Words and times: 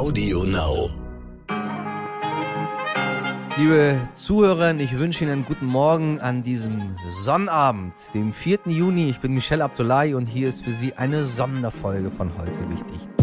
Audio 0.00 0.44
Now. 0.44 0.88
Liebe 3.58 3.98
Zuhörer, 4.14 4.74
ich 4.76 4.98
wünsche 4.98 5.24
Ihnen 5.24 5.32
einen 5.34 5.44
guten 5.44 5.66
Morgen 5.66 6.18
an 6.20 6.42
diesem 6.42 6.96
Sonnabend, 7.10 7.92
dem 8.14 8.32
4. 8.32 8.60
Juni. 8.64 9.10
Ich 9.10 9.20
bin 9.20 9.34
Michelle 9.34 9.62
Abdullahi 9.62 10.14
und 10.14 10.24
hier 10.24 10.48
ist 10.48 10.64
für 10.64 10.70
Sie 10.70 10.94
eine 10.94 11.26
Sonderfolge 11.26 12.10
von 12.10 12.32
heute 12.38 12.66
wichtig. 12.70 13.19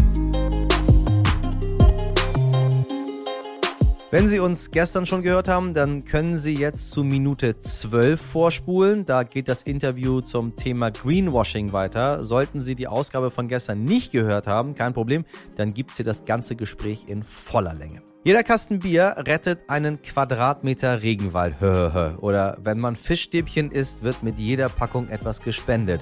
Wenn 4.10 4.26
Sie 4.26 4.40
uns 4.40 4.70
gestern 4.70 5.04
schon 5.04 5.22
gehört 5.22 5.48
haben, 5.48 5.74
dann 5.74 6.06
können 6.06 6.38
Sie 6.38 6.54
jetzt 6.54 6.92
zu 6.92 7.04
Minute 7.04 7.60
12 7.60 8.18
vorspulen. 8.18 9.04
Da 9.04 9.22
geht 9.22 9.50
das 9.50 9.62
Interview 9.64 10.22
zum 10.22 10.56
Thema 10.56 10.90
Greenwashing 10.90 11.74
weiter. 11.74 12.22
Sollten 12.22 12.62
Sie 12.62 12.74
die 12.74 12.88
Ausgabe 12.88 13.30
von 13.30 13.48
gestern 13.48 13.84
nicht 13.84 14.12
gehört 14.12 14.46
haben, 14.46 14.74
kein 14.74 14.94
Problem, 14.94 15.26
dann 15.58 15.74
gibt 15.74 15.90
es 15.90 15.98
hier 15.98 16.06
das 16.06 16.24
ganze 16.24 16.56
Gespräch 16.56 17.04
in 17.06 17.22
voller 17.22 17.74
Länge. 17.74 18.00
Jeder 18.24 18.42
Kasten 18.42 18.78
Bier 18.78 19.14
rettet 19.18 19.60
einen 19.68 20.00
Quadratmeter 20.00 21.02
Regenwald. 21.02 21.60
Oder 21.62 22.56
wenn 22.62 22.78
man 22.78 22.96
Fischstäbchen 22.96 23.70
isst, 23.70 24.02
wird 24.02 24.22
mit 24.22 24.38
jeder 24.38 24.70
Packung 24.70 25.08
etwas 25.08 25.42
gespendet. 25.42 26.00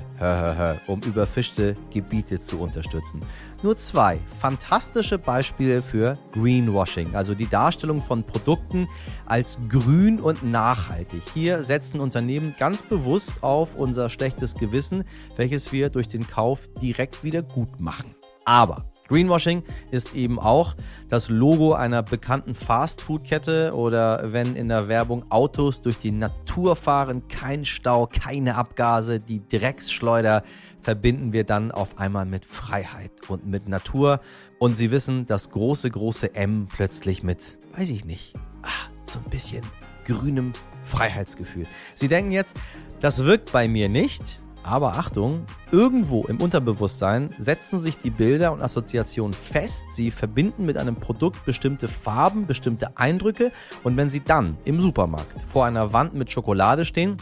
Um 0.87 1.01
überfischte 1.03 1.75
Gebiete 1.93 2.39
zu 2.39 2.61
unterstützen. 2.61 3.21
Nur 3.63 3.77
zwei 3.77 4.21
fantastische 4.39 5.19
Beispiele 5.19 5.83
für 5.83 6.13
Greenwashing, 6.33 7.15
also 7.15 7.35
die 7.35 7.49
Darstellung 7.49 8.03
von 8.03 8.23
Produkten 8.23 8.87
als 9.25 9.59
grün 9.69 10.21
und 10.21 10.43
nachhaltig. 10.43 11.23
Hier 11.33 11.63
setzen 11.65 12.01
Unternehmen 12.01 12.55
ganz 12.59 12.83
bewusst 12.83 13.43
auf 13.43 13.75
unser 13.75 14.11
schlechtes 14.11 14.55
Gewissen, 14.55 15.05
welches 15.37 15.73
wir 15.73 15.89
durch 15.89 16.07
den 16.07 16.27
Kauf 16.27 16.61
direkt 16.83 17.25
wieder 17.25 17.43
gut 17.43 17.81
machen. 17.81 18.15
Aber 18.45 18.85
Greenwashing 19.09 19.63
ist 19.91 20.15
eben 20.15 20.39
auch 20.39 20.75
das 21.09 21.29
Logo 21.29 21.75
einer 21.75 22.03
bekannten 22.03 22.55
Fastfood-Kette 22.55 23.73
oder 23.75 24.33
wenn 24.33 24.57
in 24.57 24.69
der 24.69 24.89
Werbung 24.89 25.31
Autos 25.31 25.83
durch 25.83 25.99
die 25.99 26.11
Natur 26.11 26.77
fahren, 26.77 27.29
kein 27.29 27.65
Stau, 27.65 28.07
keine 28.07 28.57
Abgase, 28.57 29.19
die 29.19 29.47
Drecksschleuder 29.47 30.43
verbinden 30.81 31.33
wir 31.33 31.45
dann 31.45 31.71
auf 31.71 31.99
einmal 31.99 32.27
mit 32.27 32.45
Freiheit 32.45 33.13
und 33.29 33.47
mit 33.47 33.69
Natur. 33.69 34.21
Und 34.59 34.77
Sie 34.77 34.91
wissen, 34.91 35.27
das 35.27 35.51
große, 35.51 35.91
große 35.91 36.35
M 36.35 36.67
plötzlich 36.67 37.23
mit, 37.23 37.59
weiß 37.77 37.91
ich 37.91 38.05
nicht, 38.05 38.35
ach, 38.63 38.89
so 39.05 39.19
ein 39.19 39.31
bisschen 39.31 39.63
grünem 40.05 40.53
Freiheitsgefühl. 40.85 41.67
Sie 41.95 42.09
denken 42.09 42.33
jetzt, 42.33 42.57
das 43.01 43.25
wirkt 43.25 43.53
bei 43.53 43.69
mir 43.69 43.89
nicht. 43.89 44.39
Aber 44.67 44.97
Achtung, 44.97 45.47
irgendwo 45.71 46.25
im 46.25 46.41
Unterbewusstsein 46.41 47.31
setzen 47.39 47.79
sich 47.79 47.99
die 47.99 48.11
Bilder 48.11 48.53
und 48.53 48.63
Assoziationen 48.63 49.33
fest. 49.33 49.85
Sie 49.93 50.11
verbinden 50.11 50.67
mit 50.67 50.77
einem 50.77 50.97
Produkt 50.97 51.45
bestimmte 51.45 51.87
Farben, 51.87 52.47
bestimmte 52.47 52.97
Eindrücke. 52.97 53.53
Und 53.85 53.97
wenn 53.97 54.09
Sie 54.09 54.21
dann 54.21 54.57
im 54.65 54.81
Supermarkt 54.81 55.37
vor 55.47 55.67
einer 55.67 55.93
Wand 55.93 56.15
mit 56.15 56.33
Schokolade 56.33 56.85
stehen, 56.85 57.17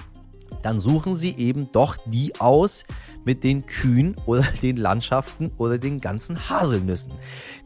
dann 0.62 0.80
suchen 0.80 1.14
Sie 1.14 1.36
eben 1.36 1.70
doch 1.72 1.96
die 2.06 2.40
aus 2.40 2.84
mit 3.24 3.44
den 3.44 3.66
Kühen 3.66 4.16
oder 4.24 4.44
den 4.62 4.78
Landschaften 4.78 5.52
oder 5.58 5.76
den 5.76 6.00
ganzen 6.00 6.48
Haselnüssen. 6.48 7.12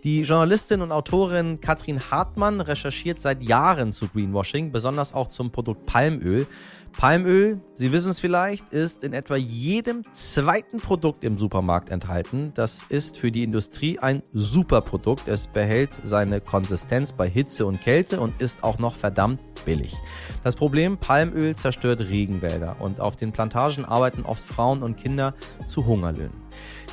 Die 0.02 0.22
Journalistin 0.22 0.80
und 0.80 0.90
Autorin 0.90 1.60
Katrin 1.60 2.00
Hartmann 2.10 2.60
recherchiert 2.60 3.20
seit 3.20 3.42
Jahren 3.42 3.92
zu 3.92 4.08
Greenwashing, 4.08 4.72
besonders 4.72 5.14
auch 5.14 5.28
zum 5.28 5.52
Produkt 5.52 5.86
Palmöl. 5.86 6.48
Palmöl, 6.96 7.60
Sie 7.74 7.92
wissen 7.92 8.10
es 8.10 8.20
vielleicht, 8.20 8.72
ist 8.72 9.04
in 9.04 9.12
etwa 9.12 9.36
jedem 9.36 10.02
zweiten 10.14 10.78
Produkt 10.78 11.22
im 11.22 11.38
Supermarkt 11.38 11.90
enthalten. 11.90 12.52
Das 12.54 12.84
ist 12.88 13.18
für 13.18 13.30
die 13.30 13.44
Industrie 13.44 13.98
ein 13.98 14.22
super 14.32 14.80
Produkt. 14.80 15.28
Es 15.28 15.46
behält 15.46 15.90
seine 16.04 16.40
Konsistenz 16.40 17.12
bei 17.12 17.28
Hitze 17.28 17.66
und 17.66 17.80
Kälte 17.80 18.20
und 18.20 18.40
ist 18.40 18.64
auch 18.64 18.78
noch 18.78 18.96
verdammt 18.96 19.40
billig. 19.64 19.96
Das 20.44 20.56
Problem, 20.56 20.98
Palmöl 20.98 21.54
zerstört 21.54 22.00
Regenwälder 22.00 22.76
und 22.80 23.00
auf 23.00 23.16
den 23.16 23.32
Plantagen 23.32 23.84
arbeiten 23.84 24.22
oft 24.22 24.44
Frauen 24.44 24.82
und 24.82 24.96
Kinder 24.96 25.34
zu 25.68 25.86
Hungerlöhnen. 25.86 26.47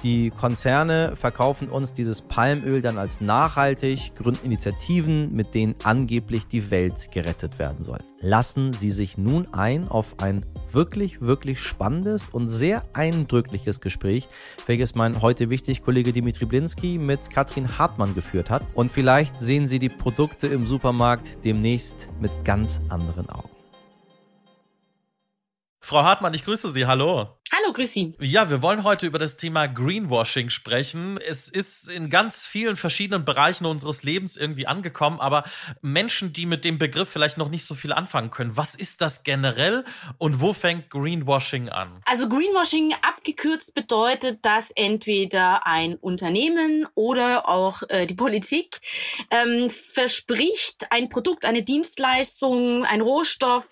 Die 0.05 0.29
Konzerne 0.29 1.15
verkaufen 1.15 1.67
uns 1.67 1.91
dieses 1.93 2.21
Palmöl 2.21 2.83
dann 2.83 2.99
als 2.99 3.21
nachhaltig, 3.21 4.11
gründen 4.15 4.45
Initiativen, 4.45 5.35
mit 5.35 5.55
denen 5.55 5.73
angeblich 5.83 6.45
die 6.45 6.69
Welt 6.69 7.09
gerettet 7.11 7.57
werden 7.57 7.83
soll. 7.83 7.97
Lassen 8.21 8.71
Sie 8.71 8.91
sich 8.91 9.17
nun 9.17 9.51
ein 9.51 9.87
auf 9.87 10.19
ein 10.19 10.45
wirklich, 10.71 11.21
wirklich 11.21 11.59
spannendes 11.59 12.29
und 12.29 12.49
sehr 12.49 12.83
eindrückliches 12.93 13.81
Gespräch, 13.81 14.27
welches 14.67 14.93
mein 14.93 15.23
heute 15.23 15.49
wichtig 15.49 15.81
Kollege 15.81 16.13
Dimitri 16.13 16.45
Blinski 16.45 16.99
mit 16.99 17.31
Katrin 17.31 17.79
Hartmann 17.79 18.13
geführt 18.13 18.51
hat. 18.51 18.63
Und 18.75 18.91
vielleicht 18.91 19.39
sehen 19.39 19.67
Sie 19.67 19.79
die 19.79 19.89
Produkte 19.89 20.45
im 20.45 20.67
Supermarkt 20.67 21.43
demnächst 21.43 22.09
mit 22.21 22.31
ganz 22.43 22.79
anderen 22.89 23.27
Augen. 23.27 23.54
Frau 25.85 26.01
Hartmann, 26.01 26.33
ich 26.33 26.43
grüße 26.43 26.71
Sie. 26.71 26.87
Hallo. 26.87 27.37
Hallo, 27.51 27.71
grüß 27.71 27.93
Sie. 27.93 28.13
Ja, 28.19 28.49
wir 28.49 28.63
wollen 28.63 28.83
heute 28.83 29.05
über 29.05 29.19
das 29.19 29.37
Thema 29.37 29.67
Greenwashing 29.67 30.49
sprechen. 30.49 31.19
Es 31.19 31.47
ist 31.47 31.89
in 31.89 32.09
ganz 32.09 32.47
vielen 32.47 32.75
verschiedenen 32.75 33.23
Bereichen 33.23 33.67
unseres 33.67 34.01
Lebens 34.01 34.35
irgendwie 34.35 34.65
angekommen, 34.65 35.19
aber 35.19 35.43
Menschen, 35.83 36.33
die 36.33 36.47
mit 36.47 36.65
dem 36.65 36.79
Begriff 36.79 37.07
vielleicht 37.07 37.37
noch 37.37 37.49
nicht 37.49 37.63
so 37.63 37.75
viel 37.75 37.93
anfangen 37.93 38.31
können, 38.31 38.57
was 38.57 38.73
ist 38.73 39.01
das 39.01 39.21
generell 39.21 39.85
und 40.17 40.41
wo 40.41 40.53
fängt 40.53 40.89
Greenwashing 40.89 41.69
an? 41.69 42.01
Also 42.05 42.29
Greenwashing 42.29 42.95
abgekürzt 43.03 43.75
bedeutet, 43.75 44.43
dass 44.43 44.71
entweder 44.71 45.67
ein 45.67 45.97
Unternehmen 45.97 46.87
oder 46.95 47.47
auch 47.47 47.83
äh, 47.89 48.07
die 48.07 48.15
Politik 48.15 48.79
ähm, 49.29 49.69
verspricht, 49.69 50.87
ein 50.89 51.09
Produkt, 51.09 51.45
eine 51.45 51.61
Dienstleistung, 51.61 52.85
ein 52.85 53.01
Rohstoff 53.01 53.67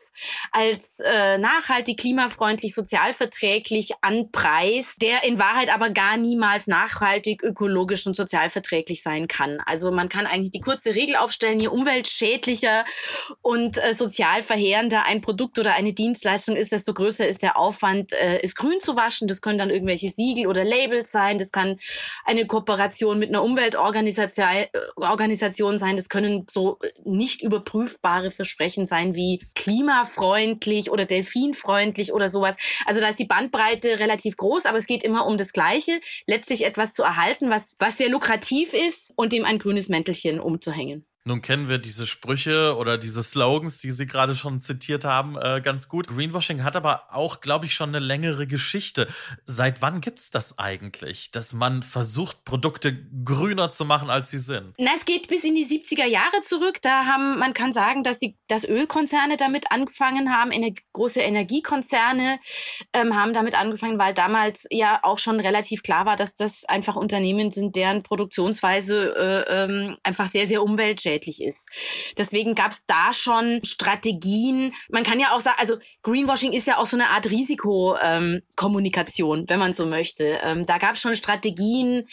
als 0.51 1.00
äh, 1.00 1.38
nachhaltig, 1.38 2.00
klimafreundlich, 2.00 2.73
sozialverträglich 2.73 3.63
tatsächlich 3.63 3.91
an 4.01 4.31
Preis, 4.31 4.95
der 5.01 5.23
in 5.23 5.39
Wahrheit 5.39 5.73
aber 5.73 5.89
gar 5.89 6.17
niemals 6.17 6.67
nachhaltig, 6.67 7.44
ökologisch 7.44 8.06
und 8.07 8.16
sozialverträglich 8.16 9.01
sein 9.01 9.28
kann. 9.28 9.59
Also 9.66 9.91
man 9.91 10.09
kann 10.09 10.25
eigentlich 10.25 10.51
die 10.51 10.61
kurze 10.61 10.95
Regel 10.95 11.16
aufstellen, 11.16 11.59
je 11.59 11.67
umweltschädlicher 11.67 12.85
und 13.41 13.84
äh, 13.84 13.94
sozial 13.94 14.41
verheerender 14.41 15.06
ein 15.06 15.22
Produkt 15.22 15.59
oder 15.59 15.73
eine 15.73 15.94
Dienstleistung 15.94 16.55
ist, 16.55 16.72
desto 16.72 16.94
größer 16.94 17.28
ist 17.28 17.44
der 17.44 17.57
Aufwand, 17.57 18.13
äh, 18.13 18.40
es 18.41 18.55
grün 18.55 18.79
zu 18.79 18.95
waschen. 18.95 19.28
Das 19.28 19.41
können 19.41 19.59
dann 19.59 19.69
irgendwelche 19.69 20.09
Siegel 20.09 20.47
oder 20.47 20.63
Labels 20.63 21.11
sein. 21.11 21.38
Das 21.38 21.51
kann 21.51 21.78
eine 22.25 22.47
Kooperation 22.47 23.19
mit 23.19 23.29
einer 23.29 23.44
Umweltorganisation 23.44 25.75
äh, 25.75 25.79
sein. 25.79 25.95
Das 25.95 26.09
können 26.09 26.45
so 26.50 26.79
nicht 27.03 27.41
überprüfbare 27.41 28.31
Versprechen 28.31 28.85
sein 28.85 29.16
wie 29.16 29.41
klimafreundlich 30.13 30.91
oder 30.91 31.06
delfinfreundlich 31.06 32.13
oder 32.13 32.29
sowas. 32.29 32.56
Also 32.85 33.01
da 33.01 33.09
ist 33.09 33.19
die 33.19 33.25
Bandbreite 33.25 34.00
relativ 34.00 34.38
groß, 34.38 34.66
aber 34.66 34.78
es 34.78 34.88
geht 34.88 35.03
immer 35.03 35.25
um 35.25 35.38
das 35.38 35.53
Gleiche, 35.53 36.00
letztlich 36.28 36.66
etwas 36.66 36.94
zu 36.94 37.03
erhalten, 37.03 37.50
was, 37.50 37.75
was 37.79 37.97
sehr 37.97 38.09
lukrativ 38.09 38.73
ist 38.73 39.12
und 39.16 39.34
dem 39.34 39.46
ein 39.46 39.59
grünes 39.59 39.90
Mäntelchen 39.90 40.40
umzuhängen. 40.40 41.06
Nun 41.25 41.41
kennen 41.41 41.69
wir 41.69 41.78
diese 41.78 42.06
Sprüche 42.06 42.75
oder 42.75 42.97
diese 42.97 43.23
Slogans, 43.23 43.79
die 43.79 43.91
Sie 43.91 44.06
gerade 44.06 44.35
schon 44.35 44.59
zitiert 44.59 45.06
haben, 45.06 45.38
äh, 45.38 45.61
ganz 45.63 45.88
gut. 45.88 46.09
Greenwashing 46.09 46.66
hat 46.66 46.75
aber 46.75 47.13
auch, 47.13 47.39
glaube 47.39 47.66
ich, 47.66 47.73
schon 47.73 47.95
eine 47.95 48.00
längere 48.00 48.45
Geschichte. 48.45 49.07
Seit 49.45 49.81
wann 49.81 50.01
gibt 50.01 50.19
es 50.19 50.31
das 50.31 50.59
eigentlich, 50.59 51.31
dass 51.31 51.53
man 51.53 51.81
versucht, 51.81 52.44
Produkte 52.44 52.94
grüner 53.23 53.69
zu 53.69 53.85
machen, 53.85 54.09
als 54.09 54.31
sie 54.31 54.38
sind? 54.38 54.73
Na, 54.78 54.91
es 54.97 55.06
geht 55.06 55.29
bis 55.29 55.45
in 55.45 55.56
die 55.56 55.66
70er 55.66 56.06
Jahre 56.06 56.41
zurück. 56.41 56.81
Da 56.81 57.06
haben, 57.06 57.40
man 57.40 57.53
kann 57.53 57.72
sagen, 57.72 58.03
dass 58.03 58.19
die 58.19 58.35
dass 58.50 58.67
Ölkonzerne 58.67 59.38
damit 59.38 59.72
angefangen 59.72 60.35
haben, 60.35 60.51
ener 60.51 60.72
große 60.91 61.22
Energiekonzerne 61.22 62.38
ähm, 62.91 63.16
haben 63.16 63.31
damit 63.31 63.57
angefangen, 63.57 63.97
weil 63.97 64.13
damals 64.13 64.67
ja 64.69 65.00
auch 65.03 65.19
schon 65.19 65.40
relativ 65.40 65.84
klar 65.84 66.05
war, 66.05 66.17
dass 66.17 66.35
das 66.35 66.66
einfach 66.66 66.97
Unternehmen 66.97 67.50
sind, 67.50 67.78
deren 67.78 68.03
Produktionsweise 68.03 69.16
äh, 69.16 69.64
ähm, 69.64 69.97
einfach 70.03 70.28
sehr, 70.28 70.47
sehr 70.47 70.61
umweltschädlich 70.61 71.13
umweltschädlich 71.14 71.42
ist. 71.42 71.70
Deswegen 72.18 72.56
gab 72.56 72.72
es 72.72 72.86
da 72.86 73.14
schon 73.14 73.62
Strategien. 73.64 74.74
Man 74.90 75.04
kann 75.04 75.20
ja 75.20 75.34
auch 75.34 75.42
sagen, 75.42 75.58
also 75.60 75.76
Greenwashing 76.04 76.54
ist 76.54 76.66
ja 76.68 76.78
auch 76.78 76.86
so 76.86 76.96
eine 76.98 77.10
Art 77.10 77.30
Risikokommunikation, 77.30 79.40
ähm, 79.40 79.46
wenn 79.48 79.60
man 79.60 79.74
so 79.74 79.86
möchte. 79.86 80.40
Ähm, 80.44 80.66
da 80.66 80.78
gab 80.78 80.96
es 80.96 81.02
schon 81.02 81.16
Strategien, 81.16 82.08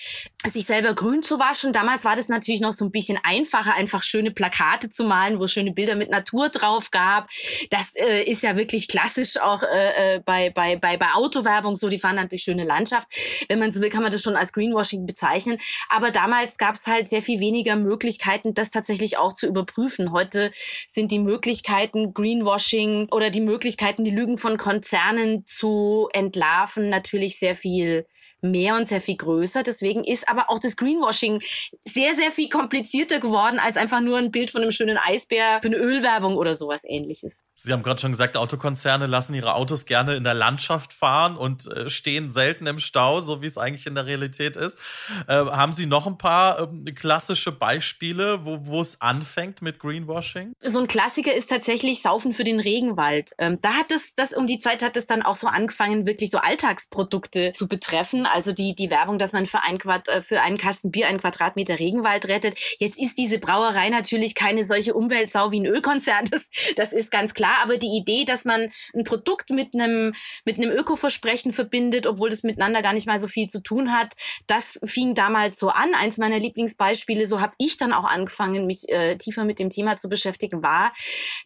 sich 0.44 0.66
selber 0.66 0.94
grün 0.94 1.22
zu 1.22 1.38
waschen. 1.38 1.72
Damals 1.72 2.04
war 2.04 2.16
das 2.16 2.28
natürlich 2.28 2.60
noch 2.60 2.72
so 2.72 2.84
ein 2.84 2.90
bisschen 2.90 3.18
einfacher, 3.22 3.74
einfach 3.74 4.02
schöne 4.02 4.30
Plakate 4.30 4.90
zu 4.90 5.04
malen, 5.04 5.38
wo 5.38 5.46
schöne 5.46 5.72
Bilder 5.72 5.96
mit 5.96 6.10
Natur 6.10 6.48
drauf 6.48 6.90
gab. 6.90 7.28
Das 7.70 7.94
äh, 7.96 8.24
ist 8.24 8.42
ja 8.42 8.56
wirklich 8.56 8.88
klassisch 8.88 9.36
auch 9.38 9.62
äh, 9.62 10.16
äh 10.16 10.20
bei, 10.24 10.50
bei, 10.50 10.76
bei, 10.76 10.96
bei 10.96 11.06
Autowerbung 11.14 11.76
so. 11.76 11.88
Die 11.88 11.98
fahren 11.98 12.16
dann 12.16 12.28
durch 12.28 12.42
schöne 12.42 12.64
Landschaft. 12.64 13.08
Wenn 13.48 13.58
man 13.58 13.72
so 13.72 13.80
will, 13.80 13.90
kann 13.90 14.02
man 14.02 14.12
das 14.12 14.22
schon 14.22 14.36
als 14.36 14.52
Greenwashing 14.52 15.06
bezeichnen. 15.06 15.58
Aber 15.88 16.10
damals 16.10 16.58
gab 16.58 16.74
es 16.74 16.86
halt 16.86 17.08
sehr 17.08 17.22
viel 17.22 17.40
weniger 17.40 17.76
Möglichkeiten, 17.76 18.52
das 18.54 18.70
tatsächlich 18.70 18.89
tatsächlich 18.90 19.18
auch 19.18 19.34
zu 19.34 19.46
überprüfen. 19.46 20.10
Heute 20.10 20.50
sind 20.88 21.12
die 21.12 21.20
Möglichkeiten 21.20 22.12
Greenwashing 22.12 23.08
oder 23.12 23.30
die 23.30 23.40
Möglichkeiten, 23.40 24.02
die 24.02 24.10
Lügen 24.10 24.36
von 24.36 24.58
Konzernen 24.58 25.44
zu 25.46 26.08
entlarven, 26.12 26.88
natürlich 26.88 27.38
sehr 27.38 27.54
viel 27.54 28.04
mehr 28.42 28.76
und 28.76 28.86
sehr 28.86 29.00
viel 29.00 29.16
größer. 29.16 29.62
Deswegen 29.62 30.04
ist 30.04 30.28
aber 30.28 30.50
auch 30.50 30.58
das 30.58 30.76
Greenwashing 30.76 31.40
sehr, 31.84 32.14
sehr 32.14 32.32
viel 32.32 32.48
komplizierter 32.48 33.20
geworden 33.20 33.58
als 33.58 33.76
einfach 33.76 34.00
nur 34.00 34.18
ein 34.18 34.30
Bild 34.30 34.50
von 34.50 34.62
einem 34.62 34.70
schönen 34.70 34.98
Eisbär 34.98 35.60
für 35.62 35.68
eine 35.68 35.76
Ölwerbung 35.76 36.36
oder 36.36 36.54
sowas 36.54 36.82
ähnliches. 36.84 37.44
Sie 37.54 37.72
haben 37.72 37.82
gerade 37.82 38.00
schon 38.00 38.12
gesagt, 38.12 38.36
Autokonzerne 38.36 39.06
lassen 39.06 39.34
ihre 39.34 39.54
Autos 39.54 39.84
gerne 39.84 40.14
in 40.14 40.24
der 40.24 40.34
Landschaft 40.34 40.92
fahren 40.92 41.36
und 41.36 41.66
äh, 41.66 41.90
stehen 41.90 42.30
selten 42.30 42.66
im 42.66 42.78
Stau, 42.78 43.20
so 43.20 43.42
wie 43.42 43.46
es 43.46 43.58
eigentlich 43.58 43.86
in 43.86 43.94
der 43.94 44.06
Realität 44.06 44.56
ist. 44.56 44.78
Äh, 45.26 45.34
haben 45.34 45.74
Sie 45.74 45.86
noch 45.86 46.06
ein 46.06 46.16
paar 46.16 46.72
äh, 46.72 46.92
klassische 46.92 47.52
Beispiele, 47.52 48.46
wo 48.46 48.79
es 48.80 49.00
anfängt 49.00 49.62
mit 49.62 49.78
Greenwashing? 49.78 50.52
So 50.62 50.78
ein 50.78 50.86
Klassiker 50.86 51.34
ist 51.34 51.50
tatsächlich 51.50 52.02
Saufen 52.02 52.32
für 52.32 52.44
den 52.44 52.60
Regenwald. 52.60 53.32
Ähm, 53.38 53.58
da 53.62 53.74
hat 53.74 53.92
es, 53.92 54.14
das 54.14 54.32
um 54.32 54.46
die 54.46 54.58
Zeit 54.58 54.82
hat 54.82 54.96
es 54.96 55.06
dann 55.06 55.22
auch 55.22 55.36
so 55.36 55.46
angefangen, 55.46 56.06
wirklich 56.06 56.30
so 56.30 56.38
Alltagsprodukte 56.38 57.52
zu 57.54 57.68
betreffen. 57.68 58.26
Also 58.26 58.52
die, 58.52 58.74
die 58.74 58.90
Werbung, 58.90 59.18
dass 59.18 59.32
man 59.32 59.46
für, 59.46 59.62
ein 59.62 59.78
Quad, 59.78 60.08
äh, 60.08 60.22
für 60.22 60.40
einen 60.42 60.58
Kasten 60.58 60.90
Bier 60.90 61.08
einen 61.08 61.20
Quadratmeter 61.20 61.78
Regenwald 61.78 62.28
rettet. 62.28 62.58
Jetzt 62.78 62.98
ist 62.98 63.18
diese 63.18 63.38
Brauerei 63.38 63.88
natürlich 63.88 64.34
keine 64.34 64.64
solche 64.64 64.94
Umweltsau 64.94 65.50
wie 65.52 65.60
ein 65.60 65.66
Ölkonzern. 65.66 66.24
Das, 66.30 66.50
das 66.76 66.92
ist 66.92 67.10
ganz 67.10 67.34
klar. 67.34 67.58
Aber 67.62 67.76
die 67.76 67.96
Idee, 67.96 68.24
dass 68.24 68.44
man 68.44 68.70
ein 68.94 69.04
Produkt 69.04 69.50
mit 69.50 69.74
einem, 69.74 70.14
mit 70.44 70.58
einem 70.58 70.70
Ökoversprechen 70.70 71.52
verbindet, 71.52 72.06
obwohl 72.06 72.30
das 72.30 72.42
miteinander 72.42 72.82
gar 72.82 72.92
nicht 72.92 73.06
mal 73.06 73.18
so 73.18 73.26
viel 73.26 73.48
zu 73.48 73.60
tun 73.60 73.92
hat, 73.92 74.14
das 74.46 74.78
fing 74.84 75.14
damals 75.14 75.58
so 75.58 75.68
an. 75.68 75.94
Eins 75.94 76.18
meiner 76.18 76.38
Lieblingsbeispiele, 76.38 77.26
so 77.26 77.40
habe 77.40 77.54
ich 77.58 77.76
dann 77.76 77.92
auch 77.92 78.04
angefangen, 78.04 78.66
mich 78.70 78.88
äh, 78.88 79.16
tiefer 79.16 79.44
mit 79.44 79.58
dem 79.58 79.70
Thema 79.70 79.96
zu 79.96 80.08
beschäftigen, 80.08 80.62
war, 80.62 80.92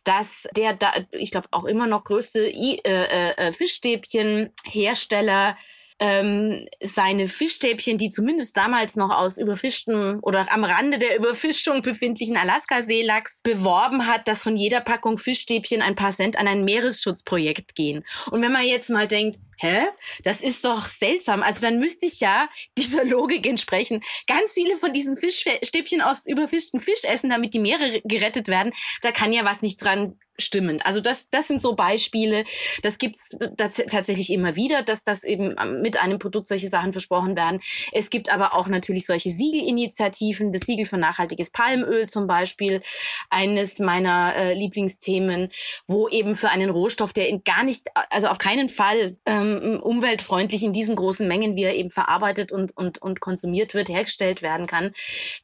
dass 0.05 0.47
der, 0.57 0.75
da, 0.75 0.93
ich 1.13 1.31
glaube, 1.31 1.49
auch 1.51 1.65
immer 1.65 1.87
noch 1.87 2.05
größte 2.05 2.47
I, 2.47 2.81
äh, 2.85 3.31
äh, 3.31 3.53
Fischstäbchenhersteller 3.53 5.57
ähm, 6.01 6.67
seine 6.83 7.29
Fischstäbchen, 7.29 7.99
die 7.99 8.11
zumindest 8.11 8.57
damals 8.57 8.97
noch 8.97 9.11
aus 9.11 9.39
überfischtem 9.39 10.19
oder 10.23 10.53
am 10.53 10.65
Rande 10.65 10.99
der 10.99 11.17
Überfischung 11.17 11.83
befindlichen 11.83 12.37
Alaska-Seelachs 12.37 13.43
beworben 13.43 14.07
hat, 14.07 14.27
dass 14.27 14.43
von 14.43 14.57
jeder 14.57 14.81
Packung 14.81 15.19
Fischstäbchen 15.19 15.83
ein 15.83 15.95
paar 15.95 16.11
Cent 16.11 16.37
an 16.37 16.49
ein 16.49 16.65
Meeresschutzprojekt 16.65 17.75
gehen. 17.75 18.05
Und 18.31 18.43
wenn 18.43 18.53
man 18.53 18.65
jetzt 18.65 18.91
mal 18.91 19.07
denkt, 19.07 19.39
hä, 19.59 19.87
das 20.23 20.41
ist 20.41 20.65
doch 20.65 20.87
seltsam. 20.89 21.43
Also 21.43 21.61
dann 21.61 21.79
müsste 21.79 22.07
ich 22.07 22.21
ja 22.21 22.49
dieser 22.77 23.05
Logik 23.05 23.47
entsprechen 23.47 24.03
ganz 24.27 24.53
viele 24.53 24.77
von 24.77 24.93
diesen 24.93 25.17
Fischstäbchen 25.17 26.01
aus 26.01 26.27
überfischtem 26.27 26.81
Fisch 26.81 27.05
essen, 27.05 27.31
damit 27.31 27.55
die 27.55 27.59
Meere 27.59 28.01
gerettet 28.05 28.49
werden. 28.49 28.73
Da 29.03 29.13
kann 29.13 29.33
ja 29.33 29.45
was 29.45 29.63
nicht 29.63 29.83
dran 29.83 30.19
stimmen. 30.39 30.81
Also 30.83 31.01
das, 31.01 31.29
das 31.31 31.47
sind 31.47 31.63
so 31.63 31.75
Beispiele. 31.75 32.45
Das 32.83 32.99
gibt's 32.99 33.31
tatsächlich 33.57 34.31
immer 34.31 34.57
wieder, 34.57 34.83
dass 34.83 35.05
das 35.05 35.25
eben 35.25 35.55
mit 35.81 36.03
einem 36.03 36.19
Produkt 36.19 36.49
solche 36.49 36.69
Sachen 36.69 36.93
versprochen 36.93 37.37
werden. 37.37 37.61
Es 37.93 38.11
gibt 38.11 38.33
aber 38.33 38.55
auch 38.55 38.67
natürlich 38.67 39.07
solche 39.07 39.31
Siegelinitiativen. 39.31 40.51
Das 40.51 40.63
Siegel 40.63 40.87
für 40.87 40.99
nachhaltiges 40.99 41.51
Palmöl 41.51 42.09
zum 42.09 42.27
Beispiel, 42.27 42.81
eines 43.31 43.79
meiner 43.79 44.35
äh, 44.35 44.55
Lieblingsthemen, 44.55 45.51
wo 45.87 46.09
eben 46.09 46.35
für 46.35 46.49
einen 46.49 46.71
Rohstoff, 46.71 47.13
der 47.13 47.29
in 47.29 47.45
gar 47.45 47.63
nicht, 47.63 47.89
also 48.11 48.27
auf 48.27 48.39
keinen 48.39 48.69
Fall 48.69 49.17
ähm, 49.27 49.44
umweltfreundlich 49.81 50.63
in 50.63 50.73
diesen 50.73 50.97
großen 50.97 51.29
Mengen, 51.29 51.55
wie 51.55 51.63
er 51.63 51.75
eben 51.75 51.91
verarbeitet 51.91 52.51
und, 52.51 52.77
und, 52.77 53.01
und 53.01 53.21
konsumiert 53.21 53.75
wird, 53.75 53.89
hergestellt 53.89 54.43
werden 54.43 54.67
kann, 54.67 54.91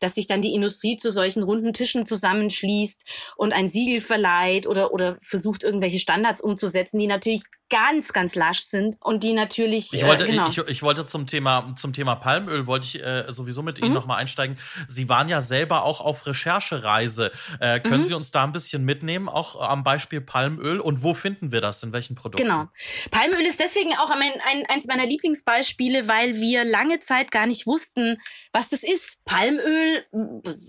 dass 0.00 0.16
sich 0.16 0.26
dann 0.26 0.42
die 0.42 0.54
Industrie 0.54 0.96
zu 0.96 1.10
solchen 1.10 1.42
runden 1.42 1.72
Tischen 1.72 2.06
zusammenschließt 2.06 3.04
und 3.36 3.52
ein 3.52 3.68
Siegel 3.68 4.00
verleiht 4.00 4.66
oder 4.66 4.80
oder, 4.80 4.92
oder 4.92 5.18
versucht, 5.20 5.64
irgendwelche 5.64 5.98
Standards 5.98 6.40
umzusetzen, 6.40 6.98
die 6.98 7.06
natürlich 7.06 7.42
ganz, 7.70 8.12
ganz 8.12 8.34
lasch 8.34 8.60
sind 8.60 8.96
und 9.00 9.22
die 9.22 9.32
natürlich. 9.32 9.92
Ich 9.92 10.04
wollte, 10.04 10.24
äh, 10.24 10.30
genau. 10.30 10.48
ich, 10.48 10.58
ich, 10.58 10.82
wollte 10.82 11.06
zum 11.06 11.26
Thema, 11.26 11.72
zum 11.76 11.92
Thema 11.92 12.16
Palmöl, 12.16 12.66
wollte 12.66 12.86
ich 12.86 13.02
äh, 13.02 13.24
sowieso 13.28 13.62
mit 13.62 13.78
mhm. 13.78 13.86
Ihnen 13.86 13.94
nochmal 13.94 14.18
einsteigen. 14.18 14.58
Sie 14.88 15.08
waren 15.08 15.28
ja 15.28 15.40
selber 15.40 15.84
auch 15.84 16.00
auf 16.00 16.26
Recherchereise. 16.26 17.30
Äh, 17.60 17.80
können 17.80 18.00
mhm. 18.00 18.04
Sie 18.04 18.14
uns 18.14 18.32
da 18.32 18.44
ein 18.44 18.52
bisschen 18.52 18.84
mitnehmen, 18.84 19.28
auch 19.28 19.60
am 19.60 19.84
Beispiel 19.84 20.20
Palmöl? 20.20 20.80
Und 20.80 21.02
wo 21.02 21.14
finden 21.14 21.52
wir 21.52 21.60
das? 21.60 21.82
In 21.82 21.92
welchen 21.92 22.16
Produkten? 22.16 22.42
Genau. 22.42 22.64
Palmöl 23.10 23.46
ist 23.46 23.60
deswegen 23.60 23.89
auch 23.98 24.10
ein, 24.10 24.20
ein, 24.20 24.66
eins 24.66 24.86
meiner 24.86 25.06
Lieblingsbeispiele, 25.06 26.08
weil 26.08 26.36
wir 26.36 26.64
lange 26.64 27.00
Zeit 27.00 27.30
gar 27.30 27.46
nicht 27.46 27.66
wussten, 27.66 28.18
was 28.52 28.68
das 28.68 28.82
ist. 28.82 29.24
Palmöl, 29.24 30.04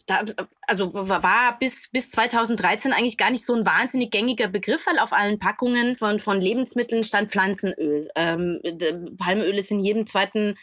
da, 0.06 0.25
also 0.68 0.94
war 0.94 1.57
bis, 1.59 1.89
bis 1.89 2.09
2013 2.12 2.94
eigentlich 2.94 3.18
gar 3.18 3.29
nicht 3.29 3.45
so 3.45 3.53
ein 3.53 3.65
wahnsinnig 3.65 4.12
gängiger 4.12 4.47
Begriff, 4.47 4.85
weil 4.88 5.00
auf 5.00 5.13
allen 5.13 5.39
Packungen 5.39 5.95
von, 5.97 6.19
von 6.19 6.41
Lebensmitteln 6.41 7.03
stand 7.03 7.29
Pflanzenöl. 7.29 8.09
Ähm, 8.15 8.59
Palmöl 9.18 9.57
ist 9.57 9.71
in 9.71 9.81
jedem 9.81 10.07
zweiten 10.07 10.57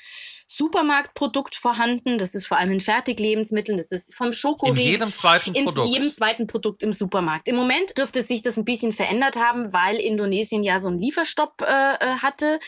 Supermarktprodukt 0.51 1.55
vorhanden. 1.57 2.17
Das 2.17 2.35
ist 2.35 2.47
vor 2.47 2.57
allem 2.57 2.73
in 2.73 2.81
Fertiglebensmitteln, 2.81 3.77
das 3.77 3.93
ist 3.93 4.15
vom 4.15 4.33
Schokoriegel. 4.33 4.83
In 4.83 4.91
jedem 4.93 5.13
zweiten 5.13 5.55
in 5.55 5.67
Produkt. 5.67 5.87
In 5.87 5.93
jedem 5.93 6.13
zweiten 6.13 6.47
Produkt 6.47 6.83
im 6.83 6.95
Supermarkt. 6.95 7.49
Im 7.49 7.57
Moment 7.57 7.99
dürfte 7.99 8.23
sich 8.23 8.41
das 8.41 8.57
ein 8.57 8.65
bisschen 8.65 8.95
verändert 8.95 9.37
haben, 9.37 9.75
weil 9.75 9.97
Indonesien 9.97 10.65
ja 10.65 10.81
so 10.81 10.89
einen 10.89 10.99
Lieferstopp 10.99 11.61
äh, 11.61 11.65
äh, 11.67 11.99
hatte 12.23 12.61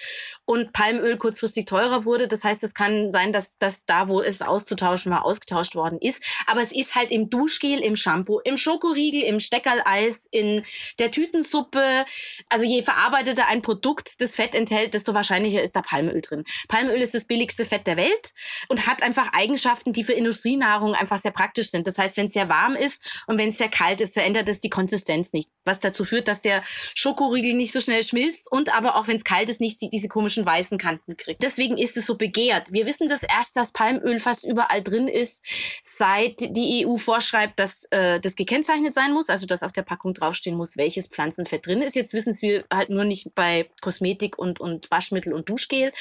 und 0.44 0.74
Palmöl 0.74 1.16
kurzfristig 1.16 1.64
teurer 1.64 2.04
wurde. 2.04 2.28
Das 2.28 2.44
heißt, 2.44 2.62
es 2.64 2.74
kann 2.74 3.10
sein, 3.10 3.32
dass 3.32 3.56
das 3.56 3.86
da, 3.86 4.08
wo 4.08 4.20
es 4.20 4.42
auszutauschen 4.42 5.10
war, 5.10 5.24
ausgetauscht 5.24 5.74
worden 5.74 5.98
ist. 6.00 6.22
Aber 6.46 6.60
es 6.60 6.72
ist 6.72 6.94
halt 6.94 7.10
im 7.10 7.30
Duschgel, 7.30 7.80
im 7.80 7.96
Shampoo, 7.96 8.40
im 8.40 8.58
Schokoriegel, 8.58 9.22
im 9.22 9.40
Steckerleis, 9.40 10.28
in 10.30 10.62
der 10.98 11.10
Tütensuppe. 11.10 12.04
Also 12.50 12.66
je 12.66 12.82
verarbeiteter 12.82 13.46
ein 13.46 13.62
Produkt 13.62 14.20
das 14.20 14.34
Fett 14.34 14.54
enthält, 14.54 14.92
desto 14.92 15.14
wahrscheinlicher 15.14 15.62
ist 15.62 15.74
da 15.74 15.80
Palmöl 15.80 16.20
drin. 16.20 16.44
Palmöl 16.68 17.00
ist 17.00 17.14
das 17.14 17.24
billigste 17.24 17.69
Fett 17.70 17.86
der 17.86 17.96
Welt 17.96 18.34
und 18.68 18.86
hat 18.86 19.02
einfach 19.02 19.32
Eigenschaften, 19.32 19.92
die 19.92 20.04
für 20.04 20.12
Industrienahrung 20.12 20.94
einfach 20.94 21.18
sehr 21.18 21.30
praktisch 21.30 21.70
sind. 21.70 21.86
Das 21.86 21.96
heißt, 21.96 22.16
wenn 22.16 22.26
es 22.26 22.34
sehr 22.34 22.48
warm 22.48 22.74
ist 22.74 23.24
und 23.26 23.38
wenn 23.38 23.48
es 23.48 23.58
sehr 23.58 23.70
kalt 23.70 24.00
ist, 24.00 24.14
verändert 24.14 24.48
es 24.48 24.60
die 24.60 24.70
Konsistenz 24.70 25.32
nicht, 25.32 25.50
was 25.70 25.80
dazu 25.80 26.04
führt, 26.04 26.28
dass 26.28 26.40
der 26.40 26.62
Schokoriegel 26.94 27.54
nicht 27.54 27.72
so 27.72 27.80
schnell 27.80 28.02
schmilzt 28.02 28.50
und 28.50 28.74
aber 28.74 28.96
auch 28.96 29.06
wenn 29.06 29.16
es 29.16 29.24
kalt 29.24 29.48
ist, 29.48 29.60
nicht 29.60 29.78
diese 29.80 30.08
komischen 30.08 30.44
weißen 30.44 30.76
Kanten 30.78 31.16
kriegt. 31.16 31.42
Deswegen 31.42 31.78
ist 31.78 31.96
es 31.96 32.06
so 32.06 32.16
begehrt. 32.16 32.72
Wir 32.72 32.86
wissen 32.86 33.08
das 33.08 33.22
erst, 33.22 33.56
dass 33.56 33.72
Palmöl 33.72 34.18
fast 34.18 34.44
überall 34.44 34.82
drin 34.82 35.08
ist, 35.08 35.44
seit 35.82 36.40
die 36.40 36.84
EU 36.86 36.96
vorschreibt, 36.96 37.58
dass 37.58 37.84
äh, 37.90 38.20
das 38.20 38.34
gekennzeichnet 38.36 38.94
sein 38.94 39.12
muss, 39.12 39.28
also 39.28 39.46
dass 39.46 39.62
auf 39.62 39.72
der 39.72 39.82
Packung 39.82 40.12
draufstehen 40.12 40.56
muss, 40.56 40.76
welches 40.76 41.06
Pflanzenfett 41.06 41.66
drin 41.66 41.82
ist. 41.82 41.94
Jetzt 41.94 42.12
wissen 42.12 42.36
wir 42.40 42.64
halt 42.72 42.90
nur 42.90 43.04
nicht 43.04 43.34
bei 43.34 43.70
Kosmetik 43.80 44.38
und, 44.38 44.60
und 44.60 44.90
Waschmittel 44.90 45.32
und 45.32 45.48
Duschgel, 45.48 45.92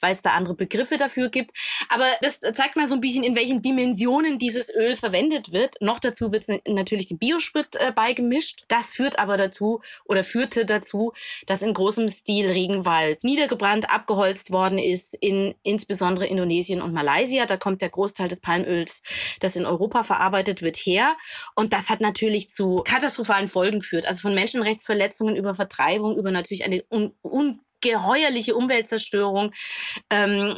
weil 0.00 0.14
es 0.14 0.22
da 0.22 0.32
andere 0.32 0.54
Begriffe 0.54 0.96
dafür 0.96 1.30
gibt. 1.30 1.52
Aber 1.88 2.10
das 2.20 2.40
zeigt 2.40 2.76
mal 2.76 2.86
so 2.86 2.94
ein 2.94 3.00
bisschen, 3.00 3.24
in 3.24 3.36
welchen 3.36 3.62
Dimensionen 3.62 4.38
dieses 4.38 4.72
Öl 4.74 4.94
verwendet 4.94 5.52
wird. 5.52 5.74
Noch 5.80 5.98
dazu 5.98 6.32
wird 6.32 6.44
natürlich 6.68 7.06
den 7.06 7.18
Biosprit 7.18 7.76
äh, 7.76 7.92
beigemischt. 7.92 8.64
Das 8.68 8.94
führt 8.94 9.15
aber 9.18 9.36
dazu 9.36 9.80
oder 10.04 10.24
führte 10.24 10.64
dazu, 10.64 11.12
dass 11.46 11.62
in 11.62 11.74
großem 11.74 12.08
Stil 12.08 12.50
Regenwald 12.50 13.24
niedergebrannt, 13.24 13.90
abgeholzt 13.90 14.50
worden 14.50 14.78
ist, 14.78 15.14
in 15.14 15.54
insbesondere 15.62 16.26
Indonesien 16.26 16.82
und 16.82 16.92
Malaysia. 16.92 17.46
Da 17.46 17.56
kommt 17.56 17.82
der 17.82 17.90
Großteil 17.90 18.28
des 18.28 18.40
Palmöls, 18.40 19.02
das 19.40 19.56
in 19.56 19.66
Europa 19.66 20.04
verarbeitet 20.04 20.62
wird, 20.62 20.76
her. 20.76 21.16
Und 21.54 21.72
das 21.72 21.90
hat 21.90 22.00
natürlich 22.00 22.50
zu 22.50 22.82
katastrophalen 22.84 23.48
Folgen 23.48 23.80
geführt. 23.80 24.06
Also 24.06 24.22
von 24.22 24.34
Menschenrechtsverletzungen 24.34 25.36
über 25.36 25.54
Vertreibung, 25.54 26.16
über 26.16 26.30
natürlich 26.30 26.64
eine 26.64 26.84
un, 26.90 27.12
un 27.22 27.60
ungeheuerliche 27.86 28.54
Umweltzerstörung. 28.54 29.52
Ähm, 30.10 30.54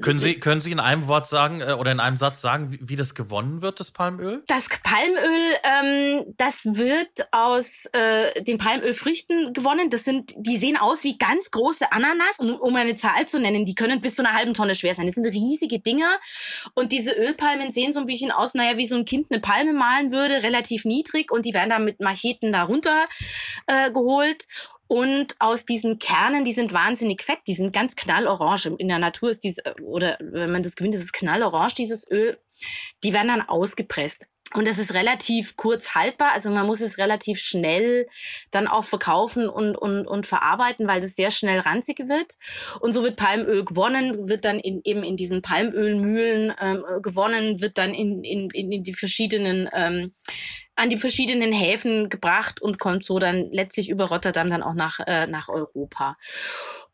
können, 0.00 0.20
Sie, 0.20 0.38
können 0.38 0.60
Sie 0.60 0.72
in 0.72 0.80
einem 0.80 1.06
Wort 1.06 1.26
sagen 1.26 1.60
äh, 1.60 1.72
oder 1.72 1.92
in 1.92 2.00
einem 2.00 2.16
Satz 2.16 2.40
sagen, 2.40 2.72
wie, 2.72 2.78
wie, 2.82 2.96
das 2.96 3.14
gewonnen 3.14 3.62
wird, 3.62 3.80
das 3.80 3.90
Palmöl? 3.90 4.42
Das 4.46 4.68
Palmöl, 4.82 5.54
ähm, 5.64 6.34
das 6.36 6.64
wird 6.64 7.28
aus 7.32 7.86
äh, 7.92 8.42
den 8.42 8.58
Palmölfrüchten 8.58 9.52
gewonnen. 9.52 9.90
Das 9.90 10.04
sind, 10.04 10.32
die 10.36 10.56
sehen 10.56 10.76
aus 10.76 11.04
wie 11.04 11.18
ganz 11.18 11.50
große 11.50 11.92
Ananas, 11.92 12.38
um, 12.38 12.54
um 12.56 12.74
eine 12.76 12.96
Zahl 12.96 13.26
zu 13.26 13.40
nennen. 13.40 13.64
Die 13.64 13.74
können 13.74 14.00
bis 14.00 14.16
zu 14.16 14.24
einer 14.24 14.36
halben 14.36 14.54
Tonne 14.54 14.74
schwer 14.74 14.94
sein. 14.94 15.06
Das 15.06 15.14
sind 15.14 15.26
riesige 15.26 15.80
Dinger. 15.80 16.10
Und 16.74 16.92
diese 16.92 17.12
Ölpalmen 17.12 17.72
sehen 17.72 17.92
so 17.92 18.00
ein 18.00 18.06
bisschen 18.06 18.30
aus, 18.30 18.54
naja, 18.54 18.76
wie 18.76 18.86
so 18.86 18.96
ein 18.96 19.04
Kind 19.04 19.28
eine 19.30 19.40
Palme 19.40 19.72
malen 19.72 20.12
würde, 20.12 20.42
relativ 20.42 20.84
niedrig. 20.84 21.30
Und 21.30 21.46
die 21.46 21.54
werden 21.54 21.70
dann 21.70 21.84
mit 21.84 22.00
Macheten 22.00 22.52
darunter 22.52 23.06
äh, 23.66 23.90
geholt. 23.92 24.46
Und 24.90 25.36
aus 25.38 25.64
diesen 25.64 26.00
Kernen, 26.00 26.42
die 26.42 26.50
sind 26.50 26.72
wahnsinnig 26.72 27.22
fett, 27.22 27.38
die 27.46 27.54
sind 27.54 27.72
ganz 27.72 27.94
knallorange. 27.94 28.74
In 28.76 28.88
der 28.88 28.98
Natur 28.98 29.30
ist 29.30 29.44
dieses, 29.44 29.58
oder 29.80 30.18
wenn 30.18 30.50
man 30.50 30.64
das 30.64 30.74
gewinnt, 30.74 30.96
ist 30.96 31.04
es 31.04 31.12
knallorange, 31.12 31.74
dieses 31.78 32.10
Öl. 32.10 32.40
Die 33.04 33.12
werden 33.12 33.28
dann 33.28 33.48
ausgepresst. 33.48 34.26
Und 34.52 34.66
es 34.66 34.78
ist 34.78 34.92
relativ 34.92 35.54
kurz 35.54 35.94
haltbar, 35.94 36.32
also 36.32 36.50
man 36.50 36.66
muss 36.66 36.80
es 36.80 36.98
relativ 36.98 37.38
schnell 37.38 38.08
dann 38.50 38.66
auch 38.66 38.82
verkaufen 38.82 39.48
und, 39.48 39.76
und, 39.76 40.08
und 40.08 40.26
verarbeiten, 40.26 40.88
weil 40.88 41.00
das 41.00 41.14
sehr 41.14 41.30
schnell 41.30 41.60
ranzig 41.60 42.00
wird. 42.08 42.34
Und 42.80 42.92
so 42.92 43.04
wird 43.04 43.14
Palmöl 43.14 43.64
gewonnen, 43.64 44.28
wird 44.28 44.44
dann 44.44 44.58
in, 44.58 44.80
eben 44.82 45.04
in 45.04 45.16
diesen 45.16 45.40
Palmölmühlen 45.40 46.52
ähm, 46.60 46.84
gewonnen, 47.00 47.60
wird 47.60 47.78
dann 47.78 47.94
in, 47.94 48.24
in, 48.24 48.50
in 48.50 48.82
die 48.82 48.94
verschiedenen 48.94 49.68
ähm, 49.72 50.10
an 50.80 50.88
die 50.88 50.96
verschiedenen 50.96 51.52
Häfen 51.52 52.08
gebracht 52.08 52.62
und 52.62 52.78
kommt 52.78 53.04
so 53.04 53.18
dann 53.18 53.50
letztlich 53.52 53.90
über 53.90 54.06
Rotterdam 54.06 54.48
dann 54.48 54.62
auch 54.62 54.72
nach, 54.72 54.98
äh, 55.06 55.26
nach 55.26 55.50
Europa. 55.50 56.16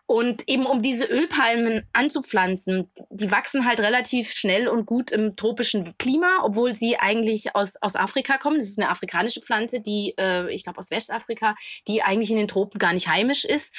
Und 0.06 0.48
eben 0.48 0.66
um 0.66 0.82
diese 0.82 1.04
Ölpalmen 1.04 1.84
anzupflanzen, 1.92 2.90
die 3.10 3.30
wachsen 3.32 3.66
halt 3.66 3.80
relativ 3.80 4.30
schnell 4.30 4.68
und 4.68 4.86
gut 4.86 5.10
im 5.10 5.34
tropischen 5.34 5.98
Klima, 5.98 6.42
obwohl 6.44 6.72
sie 6.72 6.96
eigentlich 6.96 7.56
aus, 7.56 7.74
aus 7.82 7.96
Afrika 7.96 8.38
kommen. 8.38 8.58
Das 8.58 8.68
ist 8.68 8.78
eine 8.78 8.88
afrikanische 8.88 9.40
Pflanze, 9.40 9.80
die, 9.80 10.14
äh, 10.16 10.48
ich 10.54 10.62
glaube 10.62 10.78
aus 10.78 10.92
Westafrika, 10.92 11.56
die 11.88 12.02
eigentlich 12.02 12.30
in 12.30 12.36
den 12.36 12.46
Tropen 12.46 12.78
gar 12.78 12.92
nicht 12.92 13.08
heimisch 13.08 13.44
ist. 13.44 13.74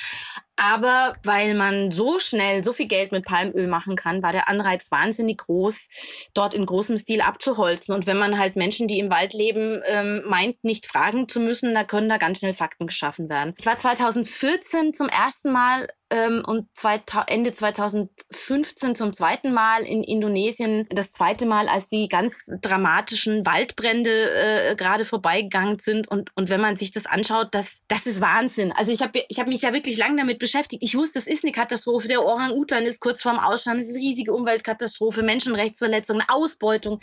Aber 0.58 1.14
weil 1.24 1.54
man 1.54 1.92
so 1.92 2.20
schnell 2.20 2.64
so 2.64 2.74
viel 2.74 2.88
Geld 2.88 3.12
mit 3.12 3.26
Palmöl 3.26 3.68
machen 3.68 3.96
kann, 3.96 4.24
war 4.24 4.32
der 4.32 4.50
Anreiz 4.50 4.92
wahnsinnig 4.92 5.38
groß, 5.38 5.88
dort 6.34 6.56
in 6.56 6.66
großem 6.66 6.98
Stil 6.98 7.22
abzuholzen. 7.22 7.94
Und 7.94 8.08
wenn 8.08 8.18
man 8.18 8.40
halt 8.40 8.56
Menschen, 8.56 8.88
die 8.88 8.98
im 8.98 9.12
Wald 9.12 9.34
leben, 9.34 9.82
ähm, 9.86 10.24
meint, 10.26 10.64
nicht 10.64 10.88
fragen 10.88 11.30
zu 11.30 11.40
müssen, 11.40 11.76
da 11.76 11.84
können 11.84 12.10
da 12.10 12.18
ganz 12.18 12.40
schnell 12.40 12.54
Fakten 12.54 12.88
geschaffen 12.88 13.30
werden. 13.30 13.54
Ich 13.60 13.68
war 13.68 13.78
2014 13.78 14.96
zum 14.96 15.10
ersten 15.10 15.52
Mal 15.52 15.88
ähm, 16.10 16.44
und 16.46 16.68
zwei, 16.74 17.02
Ende 17.28 17.52
2015 17.52 18.96
zum 18.96 19.14
zweiten 19.14 19.54
Mal 19.54 19.84
in 19.84 20.04
Indonesien. 20.04 20.88
Das 20.90 21.12
zweite 21.12 21.46
Mal, 21.46 21.68
als 21.68 21.90
die 21.90 22.08
ganz 22.08 22.50
dramatischen 22.62 23.46
Waldbrände 23.46 24.10
äh, 24.10 24.76
gerade 24.76 25.06
vorbeigegangen 25.06 25.80
sind. 25.80 26.10
Und, 26.10 26.32
und 26.36 26.50
wenn 26.50 26.62
man 26.62 26.78
sich 26.78 26.92
das 26.92 27.06
anschaut, 27.06 27.50
das, 27.52 27.84
das 27.88 28.08
ist 28.08 28.22
Wahnsinn. 28.22 28.72
Also 28.72 28.92
ich 28.92 29.02
habe 29.02 29.24
ich 29.28 29.40
hab 29.40 29.48
mich 29.48 29.62
ja 29.62 29.74
wirklich 29.74 29.98
lange 29.98 30.18
damit 30.18 30.40
beschäftigt. 30.40 30.84
Ich 30.84 30.96
wusste, 30.96 31.20
das 31.20 31.28
ist 31.28 31.44
eine 31.44 31.52
Katastrophe. 31.52 32.08
Der 32.08 32.24
Orang-Utan 32.24 32.86
ist 32.86 33.02
kurz 33.02 33.22
vorm 33.22 33.40
Aussterben. 33.40 33.82
Das 33.82 33.90
ist 33.90 33.96
eine 33.96 34.04
riesige 34.04 34.34
Umweltkatastrophe, 34.34 35.24
Menschenrechtsverletzungen, 35.24 36.24
Ausbeutung 36.28 37.02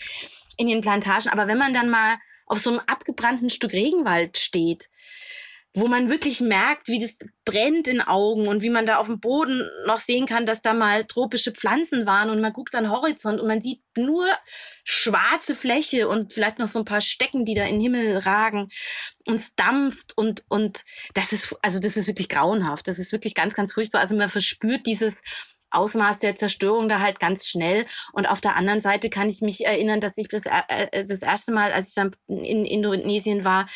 in 0.56 0.68
den 0.68 0.80
Plantagen. 0.80 1.30
Aber 1.30 1.46
wenn 1.46 1.58
man 1.58 1.74
dann 1.74 1.90
mal 1.90 2.16
auf 2.46 2.58
so 2.58 2.70
einem 2.70 2.80
abgebrannten 2.80 3.50
Stück 3.50 3.72
Regenwald 3.72 4.38
steht, 4.38 4.88
wo 5.76 5.88
man 5.88 6.08
wirklich 6.08 6.40
merkt, 6.40 6.86
wie 6.86 7.00
das 7.00 7.18
brennt 7.44 7.88
in 7.88 8.00
Augen 8.00 8.46
und 8.46 8.62
wie 8.62 8.70
man 8.70 8.86
da 8.86 8.98
auf 8.98 9.06
dem 9.06 9.18
Boden 9.18 9.68
noch 9.86 9.98
sehen 9.98 10.24
kann, 10.24 10.46
dass 10.46 10.62
da 10.62 10.72
mal 10.72 11.04
tropische 11.04 11.50
Pflanzen 11.50 12.06
waren 12.06 12.30
und 12.30 12.40
man 12.40 12.52
guckt 12.52 12.76
an 12.76 12.84
den 12.84 12.92
Horizont 12.92 13.40
und 13.40 13.48
man 13.48 13.60
sieht 13.60 13.80
nur 13.96 14.24
schwarze 14.84 15.56
Fläche 15.56 16.08
und 16.08 16.32
vielleicht 16.32 16.60
noch 16.60 16.68
so 16.68 16.78
ein 16.78 16.84
paar 16.84 17.00
Stecken, 17.00 17.44
die 17.44 17.54
da 17.54 17.64
in 17.64 17.74
den 17.74 17.80
Himmel 17.80 18.18
ragen 18.18 18.68
und 19.26 19.34
es 19.34 19.56
dampft 19.56 20.16
und, 20.16 20.44
und 20.48 20.84
das 21.12 21.32
ist, 21.32 21.56
also 21.60 21.80
das 21.80 21.96
ist 21.96 22.06
wirklich 22.06 22.28
grauenhaft. 22.28 22.86
Das 22.86 23.00
ist 23.00 23.10
wirklich 23.10 23.34
ganz, 23.34 23.54
ganz 23.54 23.72
furchtbar. 23.72 24.00
Also 24.00 24.14
man 24.14 24.30
verspürt 24.30 24.86
dieses, 24.86 25.22
Ausmaß 25.74 26.18
der 26.18 26.36
Zerstörung 26.36 26.88
da 26.88 27.00
halt 27.00 27.20
ganz 27.20 27.46
schnell. 27.46 27.86
Und 28.12 28.28
auf 28.28 28.40
der 28.40 28.56
anderen 28.56 28.80
Seite 28.80 29.10
kann 29.10 29.28
ich 29.28 29.40
mich 29.40 29.64
erinnern, 29.64 30.00
dass 30.00 30.16
ich 30.18 30.28
das, 30.28 30.44
äh, 30.46 31.06
das 31.06 31.22
erste 31.22 31.52
Mal, 31.52 31.72
als 31.72 31.88
ich 31.88 31.94
dann 31.94 32.14
in 32.26 32.64
Indonesien 32.64 33.44
war 33.44 33.66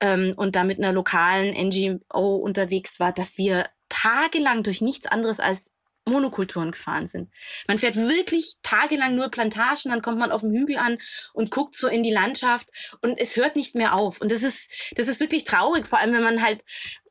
ähm, 0.00 0.34
und 0.36 0.56
da 0.56 0.64
mit 0.64 0.78
einer 0.78 0.92
lokalen 0.92 1.54
NGO 1.54 2.36
unterwegs 2.36 3.00
war, 3.00 3.12
dass 3.12 3.38
wir 3.38 3.68
tagelang 3.88 4.62
durch 4.62 4.80
nichts 4.80 5.06
anderes 5.06 5.40
als 5.40 5.72
Monokulturen 6.08 6.72
gefahren 6.72 7.06
sind. 7.06 7.32
Man 7.66 7.78
fährt 7.78 7.96
wirklich 7.96 8.56
tagelang 8.62 9.14
nur 9.14 9.30
Plantagen, 9.30 9.90
dann 9.90 10.02
kommt 10.02 10.18
man 10.18 10.32
auf 10.32 10.40
dem 10.40 10.50
Hügel 10.50 10.78
an 10.78 10.98
und 11.32 11.50
guckt 11.50 11.76
so 11.76 11.86
in 11.86 12.02
die 12.02 12.10
Landschaft 12.10 12.68
und 13.02 13.18
es 13.18 13.36
hört 13.36 13.56
nicht 13.56 13.74
mehr 13.74 13.94
auf. 13.94 14.20
Und 14.20 14.32
das 14.32 14.42
ist, 14.42 14.92
das 14.96 15.08
ist 15.08 15.20
wirklich 15.20 15.44
traurig, 15.44 15.86
vor 15.86 15.98
allem 15.98 16.12
wenn 16.14 16.22
man 16.22 16.42
halt 16.42 16.64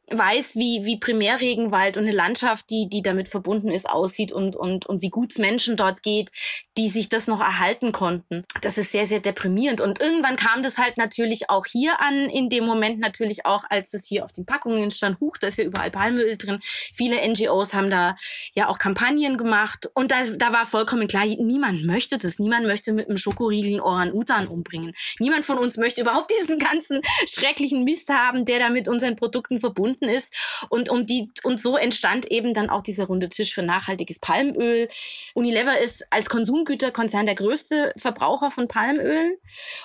weiß, 0.09 0.55
wie, 0.55 0.85
wie 0.85 0.97
Primärregenwald 0.97 1.97
und 1.97 2.03
eine 2.03 2.13
Landschaft, 2.13 2.69
die, 2.69 2.87
die 2.87 3.01
damit 3.01 3.27
verbunden 3.27 3.69
ist, 3.69 3.89
aussieht 3.89 4.31
und, 4.31 4.55
und, 4.55 4.85
und 4.85 5.01
wie 5.01 5.09
gut 5.09 5.31
es 5.31 5.37
Menschen 5.37 5.75
dort 5.75 6.01
geht, 6.01 6.31
die 6.77 6.87
sich 6.87 7.09
das 7.09 7.27
noch 7.27 7.41
erhalten 7.41 7.91
konnten. 7.91 8.45
Das 8.61 8.77
ist 8.77 8.91
sehr, 8.91 9.05
sehr 9.05 9.19
deprimierend. 9.19 9.81
Und 9.81 10.01
irgendwann 10.01 10.37
kam 10.37 10.63
das 10.63 10.77
halt 10.77 10.97
natürlich 10.97 11.49
auch 11.49 11.65
hier 11.65 11.99
an, 11.99 12.29
in 12.29 12.49
dem 12.49 12.65
Moment 12.65 12.99
natürlich 12.99 13.45
auch, 13.45 13.65
als 13.69 13.93
es 13.93 14.07
hier 14.07 14.23
auf 14.23 14.31
den 14.31 14.45
Packungen 14.45 14.91
stand, 14.91 15.19
huch, 15.19 15.37
da 15.37 15.47
ist 15.47 15.57
ja 15.57 15.65
überall 15.65 15.91
Palmöl 15.91 16.37
drin. 16.37 16.59
Viele 16.61 17.27
NGOs 17.27 17.73
haben 17.73 17.89
da 17.89 18.15
ja 18.53 18.69
auch 18.69 18.79
Kampagnen 18.79 19.37
gemacht. 19.37 19.89
Und 19.93 20.11
da, 20.11 20.23
da 20.37 20.53
war 20.53 20.65
vollkommen 20.65 21.07
klar, 21.07 21.25
niemand 21.25 21.85
möchte 21.85 22.17
das. 22.17 22.39
Niemand 22.39 22.65
möchte 22.65 22.93
mit 22.93 23.09
einem 23.09 23.17
Schokoriegel 23.17 23.71
einen 23.71 23.81
Orang-Utan 23.81 24.47
umbringen. 24.47 24.93
Niemand 25.19 25.43
von 25.43 25.57
uns 25.57 25.75
möchte 25.77 26.01
überhaupt 26.01 26.31
diesen 26.41 26.59
ganzen 26.59 27.01
schrecklichen 27.27 27.83
Mist 27.83 28.09
haben, 28.09 28.45
der 28.45 28.59
da 28.59 28.69
mit 28.69 28.87
unseren 28.87 29.17
Produkten 29.17 29.59
verbunden 29.59 29.97
verbunden 29.98 30.10
ist. 30.10 30.34
Und 30.70 30.89
um 30.89 31.06
die, 31.06 31.32
und 31.44 31.60
so 31.60 31.77
entstand 31.77 32.32
eben 32.32 32.54
dann 32.54 32.70
auch 32.70 32.82
dieser 32.82 33.06
runde 33.06 33.30
Tisch 33.30 33.54
für 33.54 33.63
nachhaltiges 33.63 34.20
Palmöl. 34.20 34.88
Unilever 35.34 35.80
ist 35.80 36.06
als 36.12 36.30
Konsumgüterkonzern 36.30 37.25
der 37.25 37.36
größte 37.36 37.94
Verbraucher 37.98 38.51
von 38.51 38.68
Palmöl. 38.68 39.38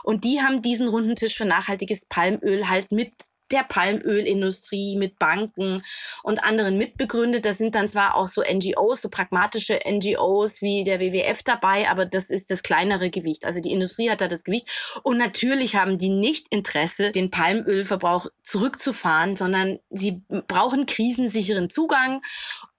Und 0.02 0.24
die 0.24 0.40
haben 0.40 0.62
diesen 0.62 0.88
runden 0.88 1.16
Tisch 1.16 1.36
für 1.36 1.44
nachhaltiges 1.44 2.06
Palmöl 2.06 2.68
halt 2.68 2.92
mit 2.92 3.12
der 3.52 3.64
Palmölindustrie, 3.64 4.96
mit 4.96 5.18
Banken 5.18 5.82
und 6.22 6.44
anderen 6.44 6.78
mitbegründet. 6.78 7.44
Da 7.44 7.54
sind 7.54 7.74
dann 7.74 7.88
zwar 7.88 8.16
auch 8.16 8.28
so 8.28 8.42
NGOs, 8.42 9.02
so 9.02 9.08
pragmatische 9.08 9.80
NGOs 9.86 10.62
wie 10.62 10.84
der 10.84 11.00
WWF 11.00 11.42
dabei, 11.42 11.88
aber 11.88 12.06
das 12.06 12.30
ist 12.30 12.50
das 12.50 12.62
kleinere 12.62 13.10
Gewicht. 13.10 13.44
Also 13.44 13.60
die 13.60 13.72
Industrie 13.72 14.10
hat 14.10 14.20
da 14.20 14.28
das 14.28 14.44
Gewicht. 14.44 14.68
Und 15.02 15.18
natürlich 15.18 15.76
haben 15.76 15.98
die 15.98 16.08
nicht 16.08 16.48
Interesse, 16.50 17.10
den 17.10 17.30
Palmölverbrauch 17.30 18.26
zurückzufahren, 18.42 19.36
sondern 19.36 19.78
sie 19.90 20.22
brauchen 20.48 20.86
krisensicheren 20.86 21.70
Zugang 21.70 22.22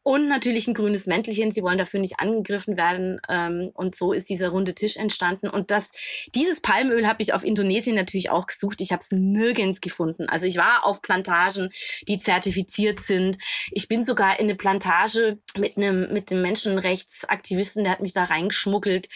und 0.03 0.27
natürlich 0.27 0.67
ein 0.67 0.73
grünes 0.73 1.07
Mäntelchen. 1.07 1.51
Sie 1.51 1.63
wollen 1.63 1.77
dafür 1.77 2.01
nicht 2.01 2.19
angegriffen 2.19 2.75
werden. 2.75 3.21
Ähm, 3.29 3.71
und 3.73 3.95
so 3.95 4.11
ist 4.11 4.29
dieser 4.29 4.49
runde 4.49 4.75
Tisch 4.75 4.97
entstanden. 4.97 5.47
Und 5.47 5.71
das, 5.71 5.91
dieses 6.35 6.59
Palmöl 6.59 7.07
habe 7.07 7.21
ich 7.21 7.33
auf 7.33 7.43
Indonesien 7.43 7.95
natürlich 7.95 8.29
auch 8.29 8.47
gesucht. 8.47 8.81
Ich 8.81 8.91
habe 8.91 8.99
es 8.99 9.11
nirgends 9.11 9.79
gefunden. 9.79 10.27
Also 10.27 10.45
ich 10.45 10.57
war 10.57 10.85
auf 10.85 11.01
Plantagen, 11.01 11.69
die 12.07 12.17
zertifiziert 12.17 12.99
sind. 12.99 13.37
Ich 13.71 13.87
bin 13.87 14.03
sogar 14.03 14.39
in 14.39 14.45
eine 14.45 14.55
Plantage 14.55 15.39
mit 15.57 15.77
einem, 15.77 16.11
mit 16.11 16.31
einem 16.31 16.41
Menschenrechtsaktivisten, 16.41 17.85
der 17.85 17.93
hat 17.93 18.01
mich 18.01 18.13
da 18.13 18.25
reingeschmuggelt, 18.25 19.07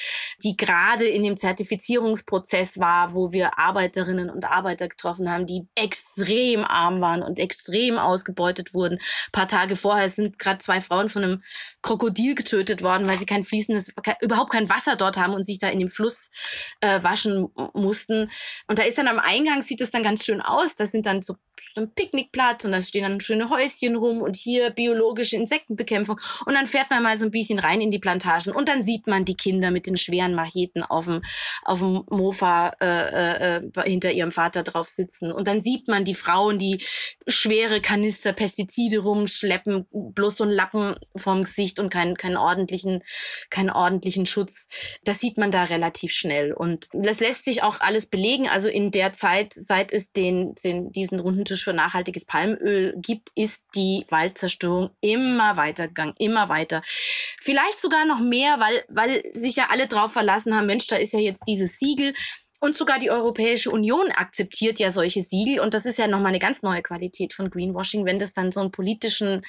die 0.44 0.56
gerade 0.56 1.06
in 1.08 1.24
dem 1.24 1.36
Zertifizierungsprozess 1.36 2.80
war, 2.80 3.14
wo 3.14 3.34
wir 3.34 3.60
Arbeiterinnen 3.60 4.30
und 4.30 4.46
Arbeiter 4.46 4.88
getroffen 4.88 5.30
haben, 5.30 5.46
die 5.46 5.68
extrem 5.76 6.64
arm 6.64 7.02
waren 7.02 7.24
und 7.24 7.40
extrem 7.40 7.98
ausgebeutet 7.98 8.74
wurden. 8.74 8.96
Ein 8.96 9.32
paar 9.34 9.48
Tage 9.50 9.76
vorher 9.76 10.10
sind 10.10 10.40
gerade 10.40 10.60
zwei 10.60 10.77
zwei 10.78 10.82
Frauen 10.82 11.10
von 11.10 11.24
einem 11.24 11.44
Krokodil 11.88 12.36
getötet 12.36 12.84
worden, 12.84 13.08
weil 13.08 13.18
sie 13.18 13.26
kein 13.26 13.46
fließendes, 13.46 13.94
überhaupt 14.20 14.52
kein 14.52 14.68
Wasser 14.68 14.98
dort 14.98 15.16
haben 15.16 15.34
und 15.34 15.46
sich 15.46 15.58
da 15.58 15.70
in 15.70 15.80
dem 15.80 15.88
Fluss 15.88 16.32
äh, 16.82 17.02
waschen 17.02 17.48
mussten. 17.74 18.30
Und 18.68 18.78
da 18.78 18.84
ist 18.84 18.98
dann 18.98 19.08
am 19.08 19.20
Eingang, 19.20 19.62
sieht 19.62 19.80
es 19.80 19.90
dann 19.90 20.04
ganz 20.04 20.26
schön 20.26 20.42
aus. 20.42 20.76
Da 20.76 20.86
sind 20.86 21.06
dann 21.06 21.22
so 21.22 21.36
ein 21.78 21.94
Picknickplatz 21.94 22.66
und 22.66 22.72
da 22.72 22.82
stehen 22.82 23.04
dann 23.04 23.22
schöne 23.22 23.50
Häuschen 23.50 23.96
rum 23.96 24.22
und 24.22 24.36
hier 24.36 24.72
biologische 24.72 25.36
Insektenbekämpfung. 25.36 26.20
Und 26.46 26.54
dann 26.54 26.68
fährt 26.68 26.90
man 26.90 27.04
mal 27.04 27.18
so 27.18 27.26
ein 27.26 27.32
bisschen 27.32 27.60
rein 27.60 27.82
in 27.82 27.92
die 27.92 28.00
Plantagen 28.00 28.54
und 28.54 28.68
dann 28.68 28.84
sieht 28.84 29.08
man 29.08 29.26
die 29.26 29.36
Kinder 29.36 29.72
mit 29.72 29.88
den 29.88 29.98
schweren 29.98 30.34
Macheten 30.34 30.84
auf 30.84 31.06
dem, 31.06 31.22
auf 31.64 31.80
dem 31.80 32.04
Mofa 32.10 32.72
äh, 32.82 33.58
äh, 33.58 33.62
hinter 33.86 34.12
ihrem 34.12 34.32
Vater 34.32 34.64
drauf 34.64 34.90
sitzen. 34.90 35.32
Und 35.32 35.48
dann 35.48 35.62
sieht 35.62 35.88
man 35.88 36.04
die 36.04 36.16
Frauen, 36.16 36.58
die 36.58 36.84
schwere 37.28 37.82
Kanister 37.82 38.34
Pestizide 38.34 39.00
rumschleppen, 39.00 39.86
bloß 39.92 40.38
so 40.38 40.44
ein 40.44 40.50
Lappen 40.50 40.96
vom 41.16 41.44
Gesicht 41.44 41.77
und 41.80 41.90
keinen, 41.92 42.16
keinen, 42.16 42.38
ordentlichen, 42.38 43.04
keinen 43.50 43.70
ordentlichen 43.70 44.26
Schutz. 44.26 44.68
Das 45.04 45.20
sieht 45.20 45.38
man 45.38 45.52
da 45.52 45.66
relativ 45.66 46.12
schnell. 46.12 46.54
Und 46.54 46.88
das 46.94 47.20
lässt 47.20 47.46
sich 47.46 47.64
auch 47.64 47.80
alles 47.80 48.06
belegen. 48.06 48.48
Also 48.48 48.70
in 48.70 48.92
der 48.92 49.14
Zeit, 49.14 49.54
seit 49.54 49.94
es 49.94 50.12
den, 50.12 50.56
den, 50.64 50.92
diesen 50.92 51.20
runden 51.20 51.46
Tisch 51.46 51.64
für 51.64 51.74
nachhaltiges 51.74 52.26
Palmöl 52.26 52.94
gibt, 52.98 53.32
ist 53.36 53.68
die 53.76 54.06
Waldzerstörung 54.10 54.92
immer 55.02 55.58
weitergegangen, 55.58 56.16
immer 56.18 56.50
weiter. 56.50 56.82
Vielleicht 57.40 57.80
sogar 57.80 58.06
noch 58.06 58.20
mehr, 58.20 58.60
weil, 58.60 58.84
weil 58.90 59.24
sich 59.34 59.56
ja 59.56 59.68
alle 59.70 59.88
drauf 59.88 60.14
verlassen 60.14 60.56
haben, 60.56 60.68
Mensch, 60.68 60.88
da 60.88 60.96
ist 60.98 61.14
ja 61.14 61.20
jetzt 61.20 61.44
dieses 61.48 61.80
Siegel. 61.80 62.14
Und 62.60 62.76
sogar 62.76 62.98
die 62.98 63.12
Europäische 63.12 63.70
Union 63.70 64.12
akzeptiert 64.12 64.80
ja 64.80 64.90
solche 64.90 65.22
Siegel. 65.22 65.60
Und 65.60 65.76
das 65.76 65.86
ist 65.86 66.00
ja 66.00 66.08
nochmal 66.08 66.30
eine 66.30 66.40
ganz 66.40 66.64
neue 66.64 66.82
Qualität 66.82 67.34
von 67.34 67.52
Greenwashing, 67.52 68.06
wenn 68.06 68.18
das 68.18 68.34
dann 68.34 68.52
so 68.52 68.62
einen 68.62 68.72
politischen 68.72 69.44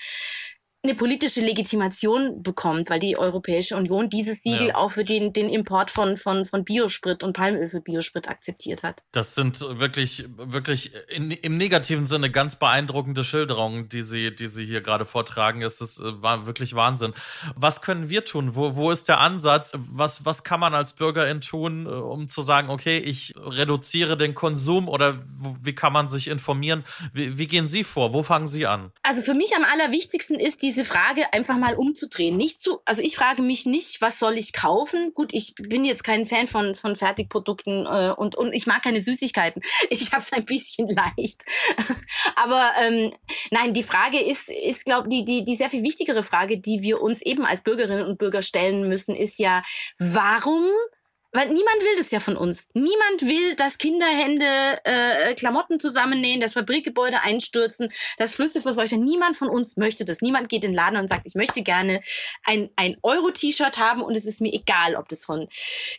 eine 0.88 0.97
politische 0.97 1.40
Legitimation 1.40 2.42
bekommt, 2.42 2.90
weil 2.90 2.99
die 2.99 3.18
Europäische 3.18 3.76
Union 3.76 4.09
dieses 4.09 4.42
Siegel 4.42 4.68
ja. 4.68 4.75
auch 4.75 4.92
für 4.92 5.04
den, 5.04 5.33
den 5.33 5.49
Import 5.49 5.90
von, 5.90 6.16
von, 6.16 6.45
von 6.45 6.64
Biosprit 6.64 7.23
und 7.23 7.35
Palmöl 7.35 7.68
für 7.68 7.80
Biosprit 7.80 8.28
akzeptiert 8.28 8.83
hat. 8.83 9.02
Das 9.12 9.35
sind 9.35 9.61
wirklich, 9.61 10.25
wirklich 10.37 10.92
in, 11.09 11.30
im 11.30 11.57
negativen 11.57 12.07
Sinne 12.07 12.30
ganz 12.30 12.57
beeindruckende 12.57 13.23
Schilderungen, 13.23 13.88
die 13.88 14.00
Sie, 14.00 14.35
die 14.35 14.47
Sie 14.47 14.64
hier 14.64 14.80
gerade 14.80 15.04
vortragen. 15.04 15.62
Es 15.62 15.80
ist 15.80 16.00
äh, 16.00 16.23
war 16.23 16.47
wirklich 16.47 16.75
Wahnsinn. 16.75 17.12
Was 17.54 17.83
können 17.83 18.09
wir 18.09 18.25
tun? 18.25 18.54
Wo, 18.54 18.76
wo 18.76 18.90
ist 18.90 19.09
der 19.09 19.21
Ansatz? 19.21 19.73
Was, 19.75 20.25
was 20.25 20.45
kann 20.45 20.61
man 20.61 20.75
als 20.75 20.95
Bürgerin 20.95 21.40
tun, 21.40 21.87
äh, 21.87 21.90
um 21.90 22.28
zu 22.28 22.42
sagen, 22.42 22.71
okay, 22.71 22.99
ich 22.99 23.35
reduziere 23.37 24.16
den 24.16 24.35
Konsum 24.35 24.88
oder 24.88 25.18
wie 25.62 25.75
kann 25.75 25.92
man 25.92 26.09
sich 26.09 26.28
informieren? 26.28 26.85
Wie, 27.12 27.38
wie 27.38 27.47
gehen 27.47 27.66
Sie 27.66 27.85
vor? 27.85 28.14
Wo 28.14 28.23
fangen 28.23 28.47
Sie 28.47 28.66
an? 28.66 28.92
Also 29.02 29.23
für 29.23 29.35
mich 29.35 29.54
am 29.54 29.64
allerwichtigsten 29.64 30.38
ist 30.38 30.62
diese 30.62 30.77
diese 30.78 30.88
Frage 30.88 31.32
einfach 31.32 31.56
mal 31.56 31.75
umzudrehen. 31.75 32.37
Nicht 32.37 32.61
zu, 32.61 32.78
also 32.85 33.02
ich 33.02 33.16
frage 33.16 33.42
mich 33.42 33.66
nicht, 33.66 34.00
was 34.00 34.20
soll 34.20 34.38
ich 34.38 34.52
kaufen? 34.52 35.12
Gut, 35.12 35.35
ich 35.35 35.56
bin 35.56 35.85
jetzt 35.85 36.04
kein 36.04 36.25
Fan 36.25 36.47
von, 36.47 36.76
von 36.76 36.94
Fertigprodukten 36.94 37.85
äh, 37.85 38.14
und, 38.16 38.37
und 38.37 38.54
ich 38.54 38.66
mag 38.66 38.82
keine 38.82 39.00
Süßigkeiten. 39.00 39.62
Ich 39.90 40.12
habe 40.12 40.23
es 40.23 40.32
ein 40.32 40.44
bisschen 40.44 40.88
leicht. 40.88 41.44
Aber 42.37 42.73
ähm, 42.80 43.11
nein, 43.50 43.75
die 43.75 43.82
Frage 43.82 44.20
ist, 44.20 44.49
ist 44.49 44.85
glaube 44.85 45.08
die, 45.08 45.25
die, 45.25 45.44
die 45.44 45.56
sehr 45.56 45.70
viel 45.70 45.82
wichtigere 45.82 46.23
Frage, 46.23 46.58
die 46.58 46.82
wir 46.82 47.00
uns 47.00 47.23
eben 47.23 47.44
als 47.44 47.62
Bürgerinnen 47.62 48.06
und 48.06 48.18
Bürger 48.18 48.42
stellen 48.42 48.88
müssen, 48.88 49.14
ist 49.14 49.38
ja, 49.38 49.62
warum 49.99 50.68
weil 51.38 51.50
niemand 51.50 51.80
will 51.83 51.97
das 51.97 52.11
ja 52.11 52.18
von 52.18 52.37
uns. 52.37 52.66
Niemand 52.75 53.23
will, 53.23 53.54
dass 53.54 53.78
Kinderhände 53.78 54.80
äh, 54.83 55.35
Klamotten 55.37 55.78
zusammennähen, 55.78 56.40
dass 56.40 56.54
Fabrikgebäude 56.54 57.21
einstürzen, 57.23 57.92
dass 58.16 58.35
Flüsse 58.35 58.61
verseuchen. 58.61 59.04
Niemand 59.04 59.37
von 59.37 59.49
uns 59.49 59.76
möchte 59.76 60.04
das. 60.04 60.21
Niemand 60.21 60.49
geht 60.49 60.64
in 60.64 60.73
den 60.73 60.75
Laden 60.75 60.99
und 60.99 61.09
sagt, 61.09 61.26
ich 61.26 61.37
möchte 61.37 61.62
gerne 61.62 62.00
ein, 62.42 62.71
ein 62.75 62.97
Euro-T-Shirt 63.04 63.78
haben 63.78 64.02
und 64.02 64.16
es 64.16 64.26
ist 64.26 64.40
mir 64.40 64.52
egal, 64.52 64.97
ob 64.97 65.09
das 65.09 65.25
von 65.25 65.47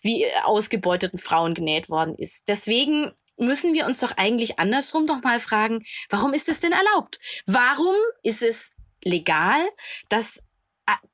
wie 0.02 0.26
ausgebeuteten 0.44 1.20
Frauen 1.20 1.54
genäht 1.54 1.88
worden 1.88 2.16
ist. 2.16 2.44
Deswegen 2.50 3.14
müssen 3.38 3.74
wir 3.74 3.86
uns 3.86 4.00
doch 4.00 4.12
eigentlich 4.18 4.60
andersrum 4.60 5.08
doch 5.08 5.24
mal 5.24 5.40
fragen, 5.40 5.86
warum 6.10 6.34
ist 6.34 6.50
es 6.50 6.60
denn 6.60 6.74
erlaubt? 6.74 7.18
Warum 7.46 7.96
ist 8.24 8.44
es 8.44 8.72
legal, 9.06 9.62
dass 10.10 10.44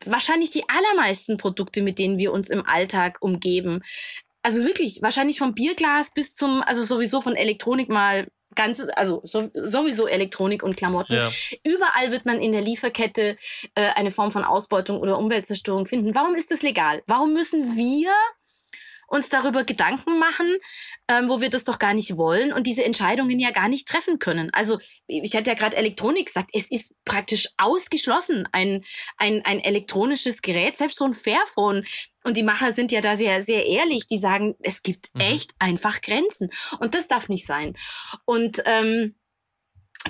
wahrscheinlich 0.05 0.51
die 0.51 0.67
allermeisten 0.69 1.37
Produkte, 1.37 1.81
mit 1.81 1.99
denen 1.99 2.17
wir 2.17 2.31
uns 2.31 2.49
im 2.49 2.65
Alltag 2.65 3.17
umgeben. 3.21 3.81
Also 4.41 4.63
wirklich, 4.63 5.01
wahrscheinlich 5.01 5.39
vom 5.39 5.55
Bierglas 5.55 6.11
bis 6.13 6.35
zum, 6.35 6.61
also 6.61 6.83
sowieso 6.83 7.21
von 7.21 7.35
Elektronik 7.35 7.89
mal 7.89 8.27
ganz, 8.55 8.81
also 8.95 9.21
so, 9.23 9.49
sowieso 9.53 10.07
Elektronik 10.07 10.63
und 10.63 10.77
Klamotten. 10.77 11.13
Ja. 11.13 11.31
Überall 11.63 12.11
wird 12.11 12.25
man 12.25 12.39
in 12.39 12.51
der 12.51 12.61
Lieferkette 12.61 13.37
äh, 13.75 13.89
eine 13.95 14.11
Form 14.11 14.31
von 14.31 14.43
Ausbeutung 14.43 14.99
oder 14.99 15.17
Umweltzerstörung 15.17 15.85
finden. 15.85 16.15
Warum 16.15 16.35
ist 16.35 16.51
das 16.51 16.61
legal? 16.61 17.03
Warum 17.07 17.33
müssen 17.33 17.75
wir 17.75 18.11
uns 19.07 19.29
darüber 19.29 19.63
Gedanken 19.63 20.19
machen, 20.19 20.57
ähm, 21.07 21.29
wo 21.29 21.41
wir 21.41 21.49
das 21.49 21.63
doch 21.63 21.79
gar 21.79 21.93
nicht 21.93 22.17
wollen 22.17 22.53
und 22.53 22.67
diese 22.67 22.83
Entscheidungen 22.83 23.39
ja 23.39 23.51
gar 23.51 23.69
nicht 23.69 23.87
treffen 23.87 24.19
können. 24.19 24.53
Also 24.53 24.79
ich 25.07 25.35
hatte 25.35 25.49
ja 25.49 25.55
gerade 25.55 25.77
Elektronik 25.77 26.27
gesagt, 26.27 26.49
es 26.53 26.69
ist 26.71 26.95
praktisch 27.05 27.49
ausgeschlossen, 27.57 28.47
ein, 28.51 28.83
ein, 29.17 29.43
ein 29.45 29.59
elektronisches 29.59 30.41
Gerät, 30.41 30.77
selbst 30.77 30.97
so 30.97 31.05
ein 31.05 31.13
Fairphone. 31.13 31.85
Und 32.23 32.37
die 32.37 32.43
Macher 32.43 32.71
sind 32.71 32.91
ja 32.91 33.01
da 33.01 33.17
sehr, 33.17 33.43
sehr 33.43 33.65
ehrlich, 33.67 34.07
die 34.07 34.17
sagen, 34.17 34.55
es 34.61 34.81
gibt 34.81 35.13
mhm. 35.13 35.21
echt 35.21 35.51
einfach 35.59 36.01
Grenzen. 36.01 36.49
Und 36.79 36.95
das 36.95 37.07
darf 37.07 37.29
nicht 37.29 37.45
sein. 37.45 37.75
Und 38.25 38.63
ähm, 38.65 39.15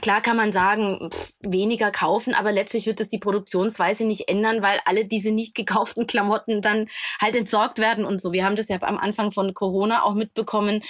Klar 0.01 0.21
kann 0.21 0.37
man 0.37 0.51
sagen, 0.51 1.09
pff, 1.11 1.31
weniger 1.41 1.91
kaufen, 1.91 2.33
aber 2.33 2.51
letztlich 2.51 2.85
wird 2.85 2.99
das 2.99 3.09
die 3.09 3.19
Produktionsweise 3.19 4.05
nicht 4.05 4.29
ändern, 4.29 4.61
weil 4.61 4.79
alle 4.85 5.05
diese 5.05 5.31
nicht 5.31 5.55
gekauften 5.55 6.05
Klamotten 6.07 6.61
dann 6.61 6.87
halt 7.21 7.35
entsorgt 7.35 7.79
werden 7.79 8.05
und 8.05 8.21
so. 8.21 8.33
Wir 8.33 8.45
haben 8.45 8.55
das 8.55 8.67
ja 8.69 8.81
am 8.81 8.97
Anfang 8.97 9.31
von 9.31 9.53
Corona 9.53 10.03
auch 10.03 10.13
mitbekommen, 10.13 10.81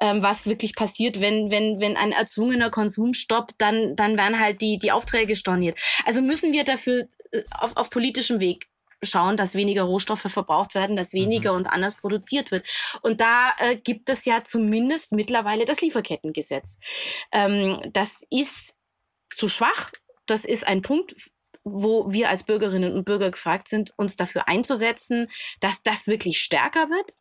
ähm, 0.00 0.22
was 0.22 0.46
wirklich 0.46 0.74
passiert, 0.76 1.20
wenn, 1.20 1.50
wenn, 1.50 1.80
wenn 1.80 1.96
ein 1.96 2.12
erzwungener 2.12 2.70
Konsum 2.70 3.14
stoppt, 3.14 3.54
dann, 3.58 3.96
dann 3.96 4.18
werden 4.18 4.38
halt 4.38 4.60
die, 4.60 4.78
die 4.78 4.92
Aufträge 4.92 5.36
storniert. 5.36 5.78
Also 6.04 6.20
müssen 6.22 6.52
wir 6.52 6.64
dafür 6.64 7.08
äh, 7.32 7.42
auf, 7.50 7.76
auf 7.76 7.90
politischem 7.90 8.40
Weg 8.40 8.69
schauen, 9.02 9.36
dass 9.36 9.54
weniger 9.54 9.84
Rohstoffe 9.84 10.20
verbraucht 10.20 10.74
werden, 10.74 10.96
dass 10.96 11.12
weniger 11.12 11.52
mhm. 11.52 11.58
und 11.58 11.66
anders 11.66 11.96
produziert 11.96 12.50
wird. 12.50 12.66
Und 13.02 13.20
da 13.20 13.52
äh, 13.58 13.76
gibt 13.76 14.08
es 14.08 14.24
ja 14.24 14.44
zumindest 14.44 15.12
mittlerweile 15.12 15.64
das 15.64 15.80
Lieferkettengesetz. 15.80 16.78
Ähm, 17.32 17.80
das 17.92 18.24
ist 18.30 18.76
zu 19.34 19.48
schwach. 19.48 19.90
Das 20.26 20.44
ist 20.44 20.66
ein 20.66 20.82
Punkt, 20.82 21.14
wo 21.64 22.10
wir 22.10 22.28
als 22.28 22.44
Bürgerinnen 22.44 22.94
und 22.94 23.04
Bürger 23.04 23.30
gefragt 23.30 23.68
sind, 23.68 23.92
uns 23.96 24.16
dafür 24.16 24.48
einzusetzen, 24.48 25.28
dass 25.60 25.82
das 25.82 26.06
wirklich 26.06 26.40
stärker 26.40 26.88
wird. 26.88 27.14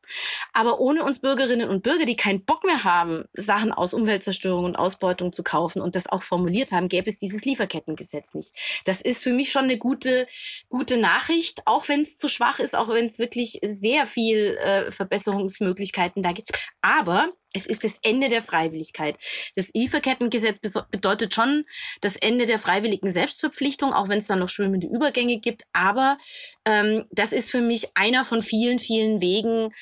Aber 0.54 0.80
ohne 0.80 1.04
uns 1.04 1.20
Bürgerinnen 1.20 1.70
und 1.70 1.84
Bürger, 1.84 2.06
die 2.06 2.16
keinen 2.16 2.46
Bock 2.46 2.64
mehr 2.64 2.84
haben, 2.84 3.26
Sachen 3.34 3.72
aus 3.72 3.94
Umweltzerstörung 3.94 4.66
und 4.66 4.78
Ausbeutung 4.78 5.34
zu 5.34 5.44
kaufen 5.44 5.82
und 5.82 5.96
das 5.96 6.08
auch 6.08 6.24
formuliert 6.24 6.72
haben, 6.72 6.88
gäbe 6.88 7.10
es 7.10 7.20
dieses 7.20 7.44
Lieferkettengesetz 7.44 8.34
nicht. 8.34 8.54
Das 8.86 9.02
ist 9.02 9.24
für 9.24 9.34
mich 9.34 9.52
schon 9.52 9.66
eine 9.66 9.78
gute, 9.78 10.28
gute 10.70 10.98
Nachricht, 10.98 11.62
auch 11.66 11.90
wenn 11.90 12.02
es 12.02 12.18
zu 12.18 12.30
schwach 12.30 12.60
ist, 12.60 12.76
auch 12.76 12.90
wenn 12.90 13.06
es 13.06 13.20
wirklich 13.20 13.60
sehr 13.82 14.06
viel 14.06 14.58
äh, 14.58 14.92
Verbesserungsmöglichkeiten 14.92 16.24
da 16.24 16.32
gibt. 16.32 16.52
Aber 16.82 17.34
es 17.54 17.66
ist 17.66 17.84
das 17.84 18.00
Ende 18.04 18.30
der 18.30 18.42
Freiwilligkeit. 18.42 19.18
Das 19.56 19.72
Lieferkettengesetz 19.74 20.60
bedeutet 20.60 21.34
schon 21.34 21.66
das 22.02 22.16
Ende 22.16 22.46
der 22.46 22.60
freiwilligen 22.60 23.12
Selbstverpflichtung, 23.12 23.92
auch 23.92 24.08
wenn 24.08 24.20
es 24.20 24.28
dann 24.28 24.40
noch 24.40 24.50
schwimmende 24.50 24.88
Übergänge 24.88 25.40
gibt. 25.40 25.64
Aber 25.74 26.18
ähm, 26.66 27.06
das 27.12 27.32
ist 27.32 27.50
für 27.50 27.62
mich 27.62 27.90
einer 27.96 28.24
von 28.24 28.44
vielen, 28.44 28.78
vielen 28.78 29.22
Wegen, 29.22 29.74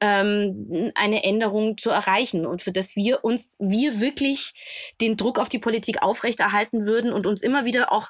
ähm, 0.00 0.92
eine 0.94 1.24
Änderung 1.24 1.76
zu 1.76 1.90
erreichen 1.90 2.46
und 2.46 2.62
für 2.62 2.72
das 2.72 2.96
wir 2.96 3.22
uns, 3.22 3.54
wir 3.58 4.00
wirklich 4.00 4.54
den 5.00 5.16
Druck 5.18 5.38
auf 5.38 5.50
die 5.50 5.58
Politik 5.58 6.02
aufrechterhalten 6.02 6.86
würden 6.86 7.12
und 7.12 7.26
uns 7.26 7.42
immer 7.42 7.66
wieder 7.66 7.92
auch 7.92 8.08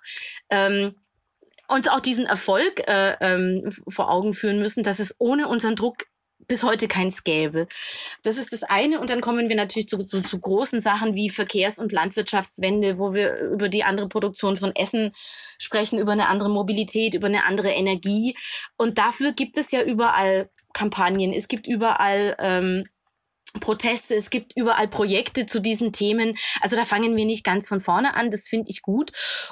ähm, 0.51 0.95
uns 1.69 1.89
auch 1.89 2.01
diesen 2.01 2.27
Erfolg 2.27 2.87
äh, 2.89 3.17
ähm, 3.21 3.71
vor 3.89 4.11
Augen 4.11 4.35
führen 4.35 4.59
müssen, 4.59 4.83
dass 4.83 4.99
es 4.99 5.17
ohne 5.19 5.49
unseren 5.49 5.77
Druck 5.77 6.07
bis 6.47 6.63
heute 6.63 6.89
keins 6.89 7.25
gäbe. 7.25 7.67
Das 8.23 8.37
ist 8.37 8.53
das 8.53 8.63
eine. 8.63 9.01
Und 9.01 9.11
dann 9.11 9.21
kommen 9.21 9.49
wir 9.49 9.57
natürlich 9.57 9.89
zu, 9.89 10.05
zu, 10.05 10.23
zu 10.23 10.39
großen 10.39 10.81
Sachen 10.81 11.15
wie 11.15 11.31
Verkehrs- 11.31 11.79
und 11.79 11.93
Landwirtschaftswende, 11.93 12.99
wo 12.99 13.15
wir 13.15 13.39
über 13.39 13.69
die 13.69 13.85
andere 13.85 14.09
Produktion 14.09 14.57
von 14.57 14.75
Essen 14.75 15.13
sprechen, 15.59 15.99
über 15.99 16.13
eine 16.13 16.29
andere 16.29 16.51
Mobilität, 16.51 17.15
über 17.15 17.27
eine 17.27 17.45
andere 17.45 17.71
Energie. 17.71 18.37
Und 18.77 18.99
dafür 18.99 19.33
gibt 19.33 19.59
es 19.59 19.71
ja 19.71 19.83
überall 19.83 20.51
Kampagnen. 20.73 21.33
Es 21.33 21.49
gibt 21.49 21.67
überall 21.67 22.37
ähm, 22.39 22.85
Proteste, 23.59 24.15
es 24.15 24.31
gibt 24.31 24.57
überall 24.57 24.87
Projekte 24.87 25.47
zu 25.47 25.61
diesen 25.61 25.93
Themen. 25.93 26.37
Also 26.61 26.77
da 26.77 26.85
fangen 26.85 27.17
wir 27.17 27.25
nicht 27.25 27.45
ganz 27.45 27.67
von 27.67 27.81
vorne 27.81 28.15
an, 28.15 28.31
das 28.31 28.47
finde 28.47 28.71
ich 28.71 28.83
gut. 28.83 29.11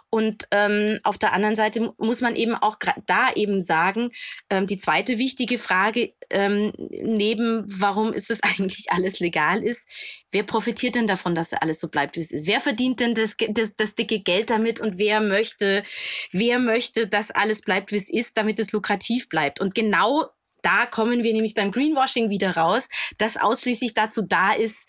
Und 0.09 0.47
ähm, 0.53 0.99
auf 1.03 1.19
der 1.19 1.33
anderen 1.33 1.57
Seite 1.57 1.93
muss 1.99 2.21
man 2.21 2.37
eben 2.37 2.55
auch 2.55 2.77
da 3.07 3.33
eben 3.33 3.61
sagen, 3.61 4.11
ähm, 4.51 4.67
die 4.67 4.77
zweite 4.77 5.19
wichtige 5.19 5.59
Frage 5.59 6.13
ähm, 6.31 6.73
neben, 6.91 7.65
warum 7.67 8.13
ist 8.13 8.31
das 8.31 8.41
eigentlich 8.43 8.93
alles 8.93 9.19
legal 9.19 9.65
ist, 9.65 9.89
wer 10.31 10.45
profitiert 10.45 10.95
denn 10.95 11.07
davon, 11.07 11.35
dass 11.35 11.53
alles 11.53 11.81
so 11.81 11.89
bleibt, 11.89 12.17
wie 12.17 12.21
es 12.21 12.31
ist? 12.31 12.47
Wer 12.47 12.61
verdient 12.61 13.01
denn 13.01 13.15
das, 13.15 13.37
das, 13.49 13.71
das 13.77 13.95
dicke 13.95 14.21
Geld 14.21 14.51
damit 14.51 14.79
und 14.79 14.99
wer 14.99 15.21
möchte, 15.21 15.83
wer 16.31 16.59
möchte, 16.59 17.09
dass 17.09 17.31
alles 17.31 17.63
bleibt, 17.63 17.93
wie 17.93 17.97
es 17.97 18.11
ist, 18.11 18.37
damit 18.37 18.61
es 18.61 18.73
lukrativ 18.73 19.29
bleibt? 19.29 19.61
Und 19.61 19.75
genau 19.75 20.27
da 20.63 20.87
kommen 20.87 21.23
wir 21.23 21.33
nämlich 21.33 21.55
beim 21.55 21.71
Greenwashing 21.71 22.31
wieder 22.31 22.57
raus, 22.57 22.89
das 23.19 23.37
ausschließlich 23.37 23.95
dazu 23.95 24.23
da 24.23 24.53
ist, 24.53 24.89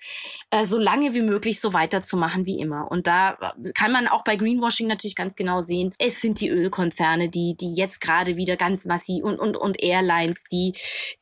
äh, 0.51 0.65
so 0.65 0.77
lange 0.77 1.13
wie 1.13 1.21
möglich 1.21 1.60
so 1.60 1.73
weiterzumachen 1.73 2.45
wie 2.45 2.60
immer. 2.60 2.89
Und 2.89 3.08
da 3.08 3.53
kann 3.75 3.91
man 3.91 4.08
auch 4.08 4.23
bei 4.23 4.36
Greenwashing 4.36 4.88
natürlich 4.88 5.15
ganz 5.15 5.36
genau 5.36 5.62
sehen, 5.62 5.93
es 5.99 6.21
sind 6.21 6.39
die 6.41 6.49
Ölkonzerne, 6.49 7.29
die, 7.29 7.55
die 7.60 7.73
jetzt 7.73 8.01
gerade 8.01 8.36
wieder 8.36 8.58
ganz 8.58 8.86
massiv 8.86 9.23
und, 9.23 9.39
und, 9.39 9.58
und 9.58 9.82
Airlines, 9.82 10.43
die, 10.51 10.73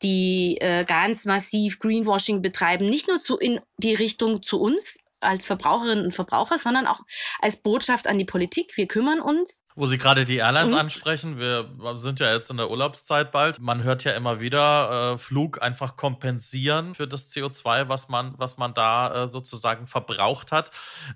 die 0.02 0.58
äh, 0.60 0.86
ganz 0.86 1.26
massiv 1.26 1.80
Greenwashing 1.80 2.42
betreiben, 2.42 2.86
nicht 2.86 3.08
nur 3.08 3.20
zu, 3.20 3.38
in 3.38 3.60
die 3.78 3.94
Richtung 3.94 4.44
zu 4.44 4.60
uns, 4.60 5.00
als 5.20 5.46
Verbraucherinnen 5.46 6.06
und 6.06 6.16
Verbraucher, 6.16 6.58
sondern 6.58 6.88
auch 6.88 7.02
als 7.42 7.58
Botschaft 7.58 8.08
an 8.08 8.18
die 8.18 8.26
Politik. 8.26 8.78
Wir 8.78 8.88
kümmern 8.88 9.20
uns. 9.20 9.64
Wo 9.76 9.86
Sie 9.86 9.98
gerade 9.98 10.26
die 10.26 10.38
Airlines 10.38 10.74
und? 10.74 10.80
ansprechen, 10.80 11.38
wir 11.38 11.70
sind 11.96 12.20
ja 12.20 12.34
jetzt 12.34 12.50
in 12.50 12.58
der 12.58 12.70
Urlaubszeit 12.70 13.32
bald. 13.32 13.60
Man 13.60 13.84
hört 13.84 14.04
ja 14.04 14.14
immer 14.14 14.40
wieder, 14.40 15.14
äh, 15.14 15.18
Flug 15.18 15.62
einfach 15.62 15.96
kompensieren 15.96 16.96
für 16.96 17.08
das 17.08 17.32
CO2, 17.32 17.90
was 17.90 18.10
man, 18.10 18.34
was 18.38 18.58
man 18.58 18.74
da 18.74 19.24
äh, 19.24 19.28
sozusagen 19.28 19.88
verbraucht 19.88 20.52
hat. 20.52 20.72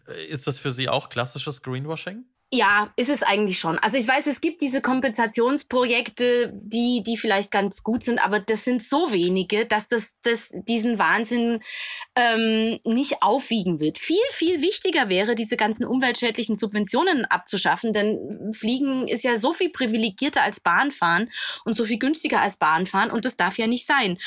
Äh, 0.08 0.26
ist 0.26 0.48
das 0.48 0.60
für 0.60 0.72
Sie 0.72 0.90
auch 0.90 1.10
klassisches 1.10 1.62
Greenwashing? 1.62 2.26
Ja, 2.54 2.92
ist 2.98 3.08
es 3.08 3.24
eigentlich 3.24 3.60
schon. 3.60 3.80
Also 3.80 3.96
ich 3.96 4.06
weiß, 4.06 4.28
es 4.28 4.42
gibt 4.42 4.60
diese 4.60 4.82
Kompensationsprojekte, 4.82 6.52
die, 6.54 7.02
die 7.02 7.16
vielleicht 7.16 7.50
ganz 7.50 7.82
gut 7.82 8.04
sind, 8.04 8.22
aber 8.22 8.42
das 8.42 8.66
sind 8.66 8.84
so 8.84 9.14
wenige, 9.14 9.66
dass 9.66 9.88
das, 9.88 10.18
das 10.22 10.50
diesen 10.68 11.00
Wahnsinn 11.00 11.62
ähm, 12.18 12.78
nicht 12.84 13.24
aufwiegen 13.24 13.80
wird. 13.80 14.00
Viel, 14.00 14.18
viel 14.32 14.62
wichtiger 14.62 15.08
wäre, 15.08 15.34
diese 15.34 15.56
ganzen 15.56 15.86
umweltschädlichen 15.86 16.58
Subventionen 16.58 17.24
abzuschaffen, 17.24 17.94
denn 17.94 18.52
Fliegen 18.52 19.08
ist 19.08 19.24
ja 19.24 19.38
so 19.38 19.54
viel 19.54 19.70
privilegierter 19.70 20.44
als 20.44 20.60
Bahnfahren 20.60 21.32
und 21.64 21.78
so 21.78 21.86
viel 21.86 22.00
günstiger 22.00 22.42
als 22.42 22.58
Bahnfahren 22.58 23.12
und 23.12 23.24
das 23.24 23.38
darf 23.38 23.58
ja 23.60 23.68
nicht 23.68 23.88
sein. 23.88 24.18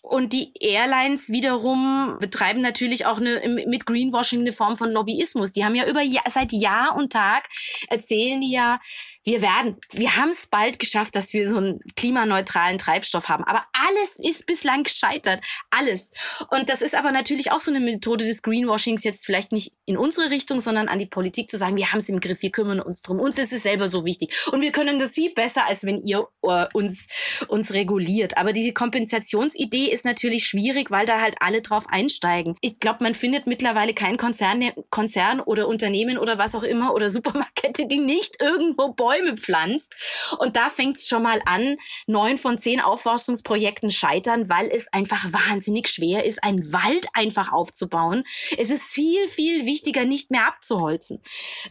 Und 0.00 0.32
die 0.32 0.52
Airlines 0.60 1.28
wiederum 1.28 2.18
betreiben 2.20 2.60
natürlich 2.60 3.06
auch 3.06 3.18
eine, 3.18 3.64
mit 3.66 3.84
Greenwashing 3.84 4.42
eine 4.42 4.52
Form 4.52 4.76
von 4.76 4.92
Lobbyismus. 4.92 5.50
Die 5.50 5.64
haben 5.64 5.74
ja 5.74 5.88
über 5.88 6.02
seit 6.30 6.52
Jahr 6.52 6.94
und 6.94 7.12
Tag 7.12 7.48
erzählen 7.88 8.42
ja, 8.42 8.78
wir 9.24 9.40
werden, 9.40 9.76
wir 9.90 10.16
haben 10.16 10.28
es 10.28 10.46
bald 10.46 10.78
geschafft, 10.78 11.16
dass 11.16 11.32
wir 11.32 11.48
so 11.48 11.56
einen 11.56 11.80
klimaneutralen 11.96 12.78
Treibstoff 12.78 13.28
haben. 13.28 13.44
Aber 13.44 13.64
alles 13.72 14.18
ist 14.18 14.46
bislang 14.46 14.82
gescheitert. 14.82 15.42
Alles. 15.70 16.10
Und 16.50 16.68
das 16.68 16.82
ist 16.82 16.94
aber 16.94 17.10
natürlich 17.10 17.50
auch 17.50 17.60
so 17.60 17.70
eine 17.70 17.80
Methode 17.80 18.24
des 18.26 18.42
Greenwashings, 18.42 19.02
jetzt 19.02 19.24
vielleicht 19.24 19.52
nicht 19.52 19.72
in 19.86 19.96
unsere 19.96 20.30
Richtung, 20.30 20.60
sondern 20.60 20.88
an 20.88 20.98
die 20.98 21.06
Politik 21.06 21.50
zu 21.50 21.56
sagen, 21.56 21.76
wir 21.76 21.90
haben 21.90 22.00
es 22.00 22.08
im 22.10 22.20
Griff, 22.20 22.42
wir 22.42 22.50
kümmern 22.50 22.80
uns 22.80 23.00
drum. 23.00 23.18
Uns 23.18 23.38
ist 23.38 23.52
es 23.52 23.62
selber 23.62 23.88
so 23.88 24.04
wichtig. 24.04 24.34
Und 24.52 24.60
wir 24.60 24.72
können 24.72 24.98
das 24.98 25.12
viel 25.12 25.32
besser, 25.32 25.66
als 25.66 25.84
wenn 25.84 26.04
ihr 26.04 26.28
uh, 26.42 26.66
uns, 26.74 27.08
uns 27.48 27.72
reguliert. 27.72 28.36
Aber 28.36 28.52
diese 28.52 28.72
Kompensationsidee 28.72 29.86
ist 29.90 30.04
natürlich 30.04 30.46
schwierig, 30.46 30.90
weil 30.90 31.06
da 31.06 31.20
halt 31.20 31.36
alle 31.40 31.62
drauf 31.62 31.86
einsteigen. 31.88 32.56
Ich 32.60 32.78
glaube, 32.78 33.02
man 33.02 33.14
findet 33.14 33.46
mittlerweile 33.46 33.94
keinen 33.94 34.18
Konzern, 34.18 34.72
Konzern 34.90 35.40
oder 35.40 35.66
Unternehmen 35.66 36.18
oder 36.18 36.36
was 36.36 36.54
auch 36.54 36.62
immer 36.62 36.94
oder 36.94 37.08
Supermarkette, 37.10 37.86
die 37.86 37.98
nicht 37.98 38.42
irgendwo 38.42 38.92
Bäume 39.14 39.36
pflanzt. 39.36 39.94
Und 40.38 40.56
da 40.56 40.70
fängt 40.70 40.96
es 40.96 41.08
schon 41.08 41.22
mal 41.22 41.40
an. 41.46 41.76
Neun 42.06 42.38
von 42.38 42.58
zehn 42.58 42.80
Aufforstungsprojekten 42.80 43.90
scheitern, 43.90 44.48
weil 44.48 44.68
es 44.70 44.92
einfach 44.92 45.32
wahnsinnig 45.32 45.88
schwer 45.88 46.24
ist, 46.24 46.42
einen 46.42 46.72
Wald 46.72 47.06
einfach 47.14 47.52
aufzubauen. 47.52 48.24
Es 48.58 48.70
ist 48.70 48.84
viel, 48.84 49.28
viel 49.28 49.66
wichtiger, 49.66 50.04
nicht 50.04 50.30
mehr 50.30 50.46
abzuholzen. 50.46 51.20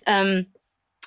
Ähm, 0.06 0.54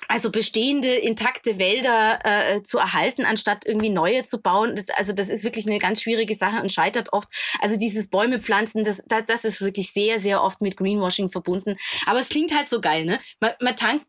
also 0.07 0.31
bestehende 0.31 0.95
intakte 0.95 1.57
Wälder 1.57 2.19
äh, 2.23 2.63
zu 2.63 2.77
erhalten, 2.77 3.25
anstatt 3.25 3.65
irgendwie 3.65 3.89
neue 3.89 4.23
zu 4.23 4.41
bauen. 4.41 4.75
Das, 4.75 4.89
also 4.89 5.11
das 5.11 5.29
ist 5.29 5.43
wirklich 5.43 5.67
eine 5.67 5.79
ganz 5.79 6.01
schwierige 6.01 6.35
Sache 6.35 6.61
und 6.61 6.71
scheitert 6.71 7.11
oft. 7.13 7.27
Also 7.59 7.77
dieses 7.77 8.09
Bäume 8.09 8.39
pflanzen, 8.39 8.83
das, 8.83 9.03
das, 9.07 9.25
das 9.25 9.43
ist 9.43 9.59
wirklich 9.59 9.91
sehr, 9.91 10.19
sehr 10.19 10.43
oft 10.43 10.61
mit 10.61 10.77
Greenwashing 10.77 11.29
verbunden. 11.29 11.77
Aber 12.05 12.19
es 12.19 12.29
klingt 12.29 12.55
halt 12.55 12.69
so 12.69 12.79
geil, 12.79 13.05
ne? 13.05 13.19
Man, 13.39 13.51
man 13.59 13.75
tankt 13.75 14.05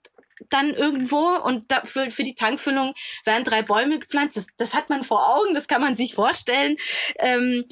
dann 0.49 0.75
irgendwo 0.75 1.19
und 1.19 1.71
da, 1.71 1.83
für, 1.85 2.11
für 2.11 2.23
die 2.23 2.35
Tankfüllung 2.35 2.95
werden 3.25 3.45
drei 3.45 3.63
Bäume 3.63 3.99
gepflanzt. 3.99 4.37
Das, 4.37 4.47
das 4.57 4.75
hat 4.75 4.91
man 4.91 5.05
vor 5.05 5.35
Augen, 5.35 5.55
das 5.55 5.69
kann 5.69 5.81
man 5.81 5.95
sich 5.95 6.15
vorstellen. 6.15 6.77
Ähm, 7.19 7.65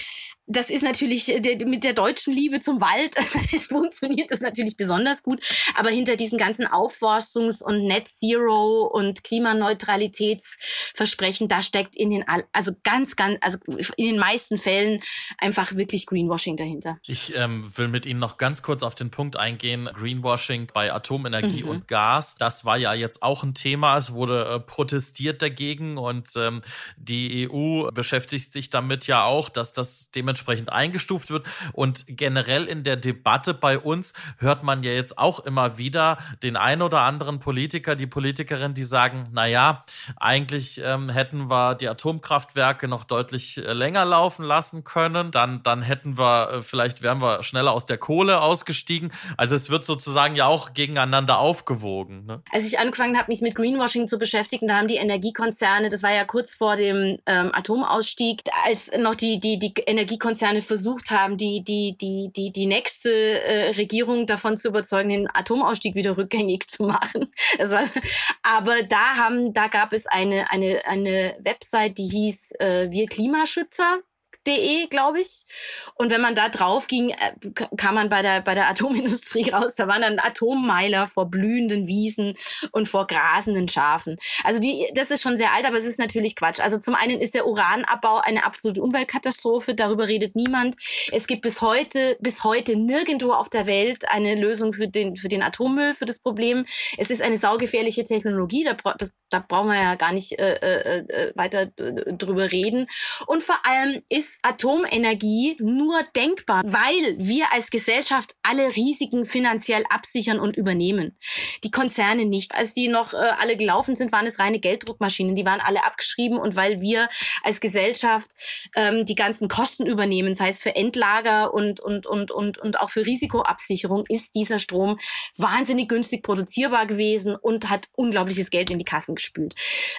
das 0.47 0.71
ist 0.71 0.83
natürlich 0.83 1.29
äh, 1.29 1.59
mit 1.65 1.85
der 1.85 1.93
deutschen 1.93 2.33
Liebe 2.33 2.61
zum 2.61 2.81
Wald 2.81 3.17
funktioniert 3.69 4.31
das 4.31 4.41
natürlich 4.41 4.77
besonders 4.77 5.25
gut. 5.25 5.41
Aber 5.75 5.91
hinter 5.91 6.17
diesen 6.17 6.39
ganzen 6.39 6.67
Aufforstungs- 6.67 7.63
und 7.63 7.85
Net 7.85 8.09
Zero 8.09 8.87
und 8.87 9.23
Klimaneutralitätsversprechen, 9.25 11.49
da 11.49 11.61
steckt 11.63 11.97
in 11.97 12.11
den, 12.11 12.25
also 12.53 12.73
ganz, 12.85 13.17
ganz, 13.17 13.39
also 13.41 13.59
in 13.97 14.07
den 14.07 14.19
meisten 14.19 14.59
Fällen 14.59 15.01
einfach 15.39 15.75
wirklich 15.75 16.07
Greenwashing 16.07 16.57
dahinter. 16.57 16.99
Ich 17.03 17.35
ähm, 17.35 17.77
will 17.77 17.89
mit 17.89 18.07
Ihnen 18.07 18.21
noch 18.21 18.37
ganz 18.37 18.63
kurz 18.63 18.85
auf 18.85 18.95
den 18.95 19.11
Punkt 19.11 19.37
eingehen. 19.37 19.91
Greenwashing 19.93 20.69
bei 20.73 20.93
Atomenergie 20.93 21.65
mhm. 21.65 21.71
und 21.71 21.89
Gas, 21.89 22.37
das 22.37 22.65
war 22.65 22.77
ja 22.77 22.95
jetzt 22.95 23.21
auch 23.23 23.43
ein 23.43 23.55
Thema. 23.55 23.97
Es 23.97 24.13
wurde 24.13 24.45
äh, 24.45 24.61
protestiert 24.61 25.43
dagegen 25.43 25.99
und 25.99 26.29
ähm, 26.37 26.63
die 26.97 27.51
EU 27.51 27.91
beschäftigt 27.91 28.53
sich 28.53 28.71
damit 28.71 29.09
ja 29.09 29.25
auch, 29.25 29.49
dass 29.49 29.73
das 29.73 30.13
dementsprechend 30.13 30.36
dementsprechend 30.37 30.73
eingestuft 30.73 31.31
wird. 31.31 31.47
Und 31.73 32.05
generell 32.09 32.65
in 32.65 32.85
der 32.85 32.97
Debatte 32.97 33.55
bei 33.55 33.79
uns 33.79 34.13
hört 34.39 34.63
man 34.63 34.83
ja 34.83 34.93
jetzt 34.93 35.19
auch 35.19 35.41
immer 35.41 35.79
wieder 35.79 36.19
den 36.43 36.57
ein 36.57 36.83
oder 36.83 37.03
anderen 37.03 37.39
Politiker, 37.39 37.97
die 37.97 38.07
Politikerin, 38.07 38.75
die 38.75 38.85
sagen, 38.85 39.29
na 39.33 39.47
ja, 39.47 39.85
eigentlich 40.17 40.81
ähm, 40.85 41.09
hätten 41.09 41.49
wir 41.49 41.75
die 41.75 41.89
Atomkraftwerke 41.89 42.89
noch 42.89 43.05
deutlich 43.05 43.59
äh, 43.59 43.73
länger 43.73 44.05
laufen 44.05 44.45
lassen 44.45 44.85
können. 44.85 45.31
Dann, 45.31 45.63
dann 45.63 45.83
hätten 45.83 46.19
wir, 46.19 46.51
äh, 46.51 46.63
vielleicht 46.63 47.03
wären 47.03 47.21
wir 47.21 47.43
schneller 47.43 47.73
aus 47.73 47.87
der 47.87 47.99
Kohle 47.99 48.41
ausgestiegen. 48.41 49.13
Also 49.37 49.57
es 49.57 49.71
wird 49.71 49.85
sozusagen 49.85 50.37
ja 50.37 50.47
auch 50.47 50.75
gegeneinander 50.75 51.39
aufgewogen. 51.39 52.27
Ne? 52.27 52.43
Als 52.53 52.67
ich 52.67 52.79
angefangen 52.79 53.17
habe, 53.17 53.31
mich 53.31 53.41
mit 53.41 53.55
Greenwashing 53.55 54.09
zu 54.09 54.19
beschäftigen, 54.19 54.69
da 54.69 54.77
haben 54.77 54.89
die 54.89 54.97
Energiekonzerne, 54.97 55.89
das 55.89 56.03
war 56.03 56.13
ja 56.13 56.25
kurz 56.25 56.55
vor 56.55 56.77
dem 56.77 57.19
ähm, 57.27 57.51
Atomausstieg, 57.53 58.43
als 58.65 58.91
noch 58.99 59.15
die, 59.15 59.41
die, 59.41 59.59
die 59.59 59.73
Energiekonzerne 59.87 60.26
Konzerne 60.27 60.61
versucht 60.61 61.13
haben, 61.13 61.37
die, 61.37 61.63
die, 61.63 61.97
die, 61.97 62.33
die, 62.35 62.51
die 62.51 62.67
nächste 62.67 63.11
äh, 63.13 63.71
Regierung 63.77 64.27
davon 64.27 64.57
zu 64.57 64.67
überzeugen, 64.67 65.11
den 65.11 65.31
Atomausstieg 65.33 65.95
wieder 65.95 66.17
rückgängig 66.17 66.67
zu 66.67 66.83
machen. 66.83 67.33
War, 67.59 67.85
aber 68.43 68.83
da 68.83 69.15
haben, 69.15 69.53
da 69.53 69.69
gab 69.69 69.93
es 69.93 70.07
eine, 70.09 70.51
eine, 70.51 70.85
eine 70.85 71.37
Website, 71.45 71.99
die 71.99 72.09
hieß 72.09 72.57
äh, 72.59 72.91
Wir 72.91 73.07
Klimaschützer 73.07 74.01
de, 74.47 74.87
glaube 74.89 75.21
ich. 75.21 75.47
Und 75.95 76.11
wenn 76.11 76.21
man 76.21 76.35
da 76.35 76.49
drauf 76.49 76.87
ging, 76.87 77.11
äh, 77.11 77.51
kam 77.77 77.95
man 77.95 78.09
bei 78.09 78.23
der, 78.23 78.43
bei 78.43 78.55
der 78.55 78.69
Atomindustrie 78.69 79.51
raus. 79.53 79.75
Da 79.77 79.89
waren 79.89 80.03
dann 80.03 80.19
Atommeiler 80.19 81.07
vor 81.07 81.27
blühenden 81.31 81.87
Wiesen 81.87 82.35
und 82.73 82.89
vor 82.89 83.07
grasenden 83.07 83.69
Schafen. 83.69 84.17
Also 84.45 84.61
die, 84.61 84.89
das 84.95 85.11
ist 85.11 85.23
schon 85.23 85.37
sehr 85.37 85.53
alt, 85.53 85.67
aber 85.67 85.77
es 85.77 85.85
ist 85.85 85.99
natürlich 85.99 86.37
Quatsch. 86.37 86.61
Also 86.61 86.79
zum 86.79 86.95
einen 86.95 87.21
ist 87.21 87.35
der 87.35 87.47
Uranabbau 87.47 88.19
eine 88.19 88.45
absolute 88.45 88.83
Umweltkatastrophe. 88.83 89.75
Darüber 89.75 90.09
redet 90.09 90.37
niemand. 90.37 90.77
Es 91.13 91.27
gibt 91.27 91.43
bis 91.43 91.61
heute, 91.61 92.17
bis 92.21 92.45
heute 92.45 92.77
nirgendwo 92.77 93.33
auf 93.33 93.49
der 93.49 93.67
Welt 93.67 94.09
eine 94.09 94.35
Lösung 94.35 94.73
für 94.73 94.89
den, 94.89 95.17
für 95.17 95.29
den 95.29 95.43
Atommüll, 95.43 95.95
für 95.95 96.05
das 96.05 96.19
Problem. 96.19 96.67
Es 96.99 97.11
ist 97.11 97.23
eine 97.23 97.39
saugefährliche 97.39 98.05
Technologie. 98.05 98.65
Da, 98.65 98.77
das, 98.99 99.11
da 99.31 99.45
brauchen 99.47 99.69
wir 99.69 99.81
ja 99.81 99.95
gar 99.95 100.13
nicht 100.13 100.39
äh, 100.39 100.55
äh, 100.55 100.99
äh 100.99 101.33
weiter 101.35 101.67
drüber 101.67 102.53
reden. 102.53 102.87
Und 103.27 103.43
vor 103.43 103.59
allem 103.65 104.03
ist 104.09 104.36
Atomenergie 104.43 105.57
nur 105.61 106.01
denkbar, 106.15 106.63
weil 106.65 107.17
wir 107.19 107.53
als 107.53 107.71
Gesellschaft 107.71 108.35
alle 108.43 108.75
Risiken 108.77 109.25
finanziell 109.25 109.85
absichern 109.89 110.39
und 110.39 110.57
übernehmen. 110.57 111.17
Die 111.65 111.71
Konzerne 111.71 112.25
nicht. 112.25 112.55
Als 112.55 112.75
die 112.75 112.89
noch 112.89 113.13
äh, 113.13 113.17
alle 113.17 113.57
gelaufen 113.57 113.97
sind, 113.97 114.13
waren 114.13 114.27
es 114.27 114.39
reine 114.39 114.59
Gelddruckmaschinen. 114.59 115.35
Die 115.35 115.45
waren 115.45 115.61
alle 115.61 115.85
abgeschrieben 115.85 116.39
und 116.39 116.57
weil 116.57 116.81
wir 116.81 117.09
als 117.43 117.61
Gesellschaft 117.61 118.31
ähm, 118.75 119.05
die 119.05 119.15
ganzen 119.15 119.49
Kosten 119.49 119.87
übernehmen, 119.87 120.35
sei 120.35 120.49
es 120.49 120.63
für 120.63 120.75
Endlager 120.75 121.53
und, 121.53 121.81
und, 121.81 122.07
und, 122.07 122.31
und, 122.31 122.59
und 122.59 122.81
auch 122.81 122.91
für 122.91 123.05
Risikoabsicherung, 123.05 124.05
ist 124.09 124.35
dieser 124.35 124.59
Strom 124.59 124.99
wahnsinnig 125.37 125.89
günstig 125.89 126.23
produzierbar 126.23 126.87
gewesen 126.87 127.37
und 127.37 127.69
hat 127.71 127.89
unglaubliches 127.95 128.51
Geld 128.51 128.71
in 128.71 128.79
die 128.79 128.85
Kassen 128.85 129.15
gespült. 129.15 129.55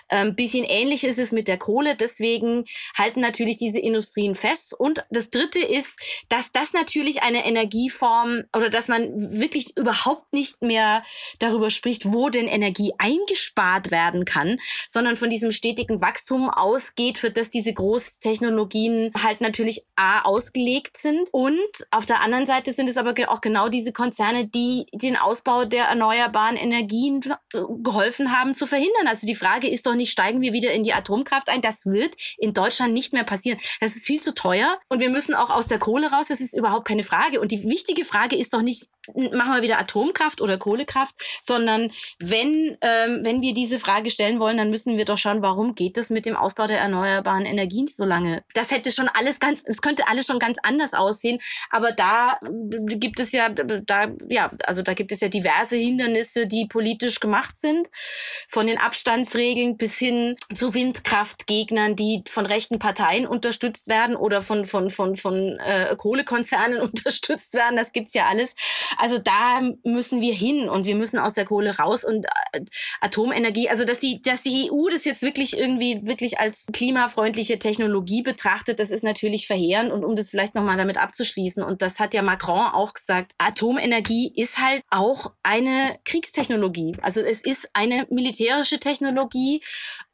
Ein 0.07 0.29
ähm, 0.29 0.35
bisschen 0.35 0.63
ähnlich 0.63 1.03
ist 1.03 1.19
es 1.19 1.31
mit 1.31 1.47
der 1.47 1.57
Kohle. 1.57 1.95
Deswegen 1.95 2.65
halten 2.95 3.21
natürlich 3.21 3.57
diese 3.57 3.79
Industrien 3.79 4.26
fest. 4.35 4.73
Und 4.77 5.05
das 5.09 5.29
Dritte 5.29 5.59
ist, 5.59 5.99
dass 6.29 6.51
das 6.51 6.73
natürlich 6.73 7.23
eine 7.23 7.45
Energieform 7.45 8.43
oder 8.55 8.69
dass 8.69 8.87
man 8.87 9.39
wirklich 9.39 9.77
überhaupt 9.77 10.33
nicht 10.33 10.61
mehr 10.61 11.03
darüber 11.39 11.69
spricht, 11.69 12.11
wo 12.11 12.29
denn 12.29 12.47
Energie 12.47 12.93
eingespart 12.97 13.91
werden 13.91 14.25
kann, 14.25 14.59
sondern 14.87 15.17
von 15.17 15.29
diesem 15.29 15.51
stetigen 15.51 16.01
Wachstum 16.01 16.49
ausgeht, 16.49 17.17
für 17.17 17.31
das 17.31 17.49
diese 17.49 17.73
Großtechnologien 17.73 19.11
halt 19.21 19.41
natürlich 19.41 19.83
A 19.95 20.21
ausgelegt 20.21 20.97
sind. 20.97 21.29
Und 21.31 21.59
auf 21.91 22.05
der 22.05 22.21
anderen 22.21 22.45
Seite 22.45 22.73
sind 22.73 22.89
es 22.89 22.97
aber 22.97 23.13
auch 23.27 23.41
genau 23.41 23.69
diese 23.69 23.93
Konzerne, 23.93 24.47
die 24.47 24.85
den 24.93 25.15
Ausbau 25.15 25.65
der 25.65 25.85
erneuerbaren 25.85 26.55
Energien 26.55 27.21
geholfen 27.51 28.37
haben 28.37 28.53
zu 28.53 28.67
verhindern. 28.67 29.07
Also 29.07 29.27
die 29.27 29.35
Frage 29.35 29.67
ist 29.69 29.85
doch 29.85 29.95
nicht, 29.95 30.11
steigen 30.11 30.41
wir 30.41 30.53
wieder 30.53 30.71
in 30.71 30.83
die 30.83 30.93
Atomkraft 30.93 31.49
ein? 31.49 31.61
Das 31.61 31.85
wird 31.85 32.15
in 32.37 32.53
Deutschland 32.53 32.93
nicht 32.93 33.13
mehr 33.13 33.23
passieren. 33.23 33.59
Das 33.79 33.95
ist 33.95 34.05
viel 34.05 34.16
zu 34.19 34.33
teuer 34.33 34.79
und 34.89 34.99
wir 34.99 35.09
müssen 35.09 35.33
auch 35.33 35.49
aus 35.49 35.67
der 35.67 35.79
Kohle 35.79 36.11
raus. 36.11 36.27
Das 36.27 36.41
ist 36.41 36.55
überhaupt 36.55 36.87
keine 36.87 37.03
Frage. 37.03 37.39
Und 37.41 37.51
die 37.51 37.63
wichtige 37.63 38.05
Frage 38.05 38.35
ist 38.35 38.53
doch 38.53 38.61
nicht, 38.61 38.87
machen 39.15 39.53
wir 39.53 39.61
wieder 39.61 39.79
Atomkraft 39.79 40.41
oder 40.41 40.57
Kohlekraft, 40.57 41.15
sondern 41.41 41.91
wenn, 42.19 42.77
ähm, 42.81 43.21
wenn 43.23 43.41
wir 43.41 43.53
diese 43.53 43.79
Frage 43.79 44.09
stellen 44.11 44.39
wollen, 44.39 44.57
dann 44.57 44.69
müssen 44.69 44.97
wir 44.97 45.05
doch 45.05 45.17
schauen, 45.17 45.41
warum 45.41 45.75
geht 45.75 45.97
das 45.97 46.09
mit 46.09 46.25
dem 46.25 46.35
Ausbau 46.35 46.67
der 46.67 46.79
erneuerbaren 46.79 47.45
Energien 47.45 47.87
so 47.87 48.05
lange? 48.05 48.43
Das 48.53 48.71
hätte 48.71 48.91
schon 48.91 49.09
alles 49.09 49.39
ganz, 49.39 49.63
es 49.65 49.81
könnte 49.81 50.07
alles 50.07 50.25
schon 50.25 50.39
ganz 50.39 50.57
anders 50.61 50.93
aussehen, 50.93 51.39
aber 51.69 51.91
da 51.91 52.39
gibt 52.87 53.19
es 53.19 53.31
ja, 53.31 53.49
da, 53.49 54.11
ja, 54.29 54.49
also 54.65 54.81
da 54.81 54.93
gibt 54.93 55.11
es 55.11 55.21
ja 55.21 55.29
diverse 55.29 55.77
Hindernisse, 55.77 56.47
die 56.47 56.67
politisch 56.67 57.19
gemacht 57.19 57.57
sind, 57.57 57.87
von 58.47 58.67
den 58.67 58.77
Abstandsregeln 58.77 59.77
bis 59.77 59.97
hin 59.97 60.35
zu 60.53 60.73
Windkraftgegnern, 60.73 61.95
die 61.95 62.23
von 62.27 62.45
rechten 62.45 62.79
Parteien 62.79 63.27
unterstützt 63.27 63.87
werden 63.87 63.96
oder 64.15 64.41
von, 64.41 64.65
von, 64.65 64.89
von, 64.89 65.15
von 65.15 65.57
äh, 65.59 65.95
Kohlekonzernen 65.97 66.81
unterstützt 66.81 67.53
werden. 67.53 67.75
Das 67.77 67.91
gibt's 67.91 68.13
ja 68.13 68.25
alles. 68.25 68.55
Also 68.97 69.17
da 69.17 69.61
müssen 69.83 70.21
wir 70.21 70.33
hin 70.33 70.69
und 70.69 70.85
wir 70.85 70.95
müssen 70.95 71.19
aus 71.19 71.33
der 71.33 71.45
Kohle 71.45 71.77
raus 71.77 72.03
und 72.03 72.25
äh, 72.53 72.61
Atomenergie, 73.01 73.69
also 73.69 73.85
dass 73.85 73.99
die, 73.99 74.21
dass 74.21 74.41
die 74.41 74.69
EU 74.71 74.89
das 74.89 75.05
jetzt 75.05 75.21
wirklich 75.21 75.57
irgendwie 75.57 76.01
wirklich 76.03 76.39
als 76.39 76.65
klimafreundliche 76.71 77.59
Technologie 77.59 78.21
betrachtet, 78.21 78.79
das 78.79 78.91
ist 78.91 79.03
natürlich 79.03 79.47
verheerend 79.47 79.91
und 79.91 80.03
um 80.03 80.15
das 80.15 80.29
vielleicht 80.29 80.55
nochmal 80.55 80.77
damit 80.77 80.97
abzuschließen 80.97 81.63
und 81.63 81.81
das 81.81 81.99
hat 81.99 82.13
ja 82.13 82.21
Macron 82.21 82.59
auch 82.59 82.93
gesagt, 82.93 83.33
Atomenergie 83.37 84.31
ist 84.35 84.59
halt 84.59 84.81
auch 84.89 85.31
eine 85.43 85.97
Kriegstechnologie. 86.05 86.95
Also 87.01 87.21
es 87.21 87.43
ist 87.43 87.69
eine 87.73 88.07
militärische 88.09 88.79
Technologie 88.79 89.61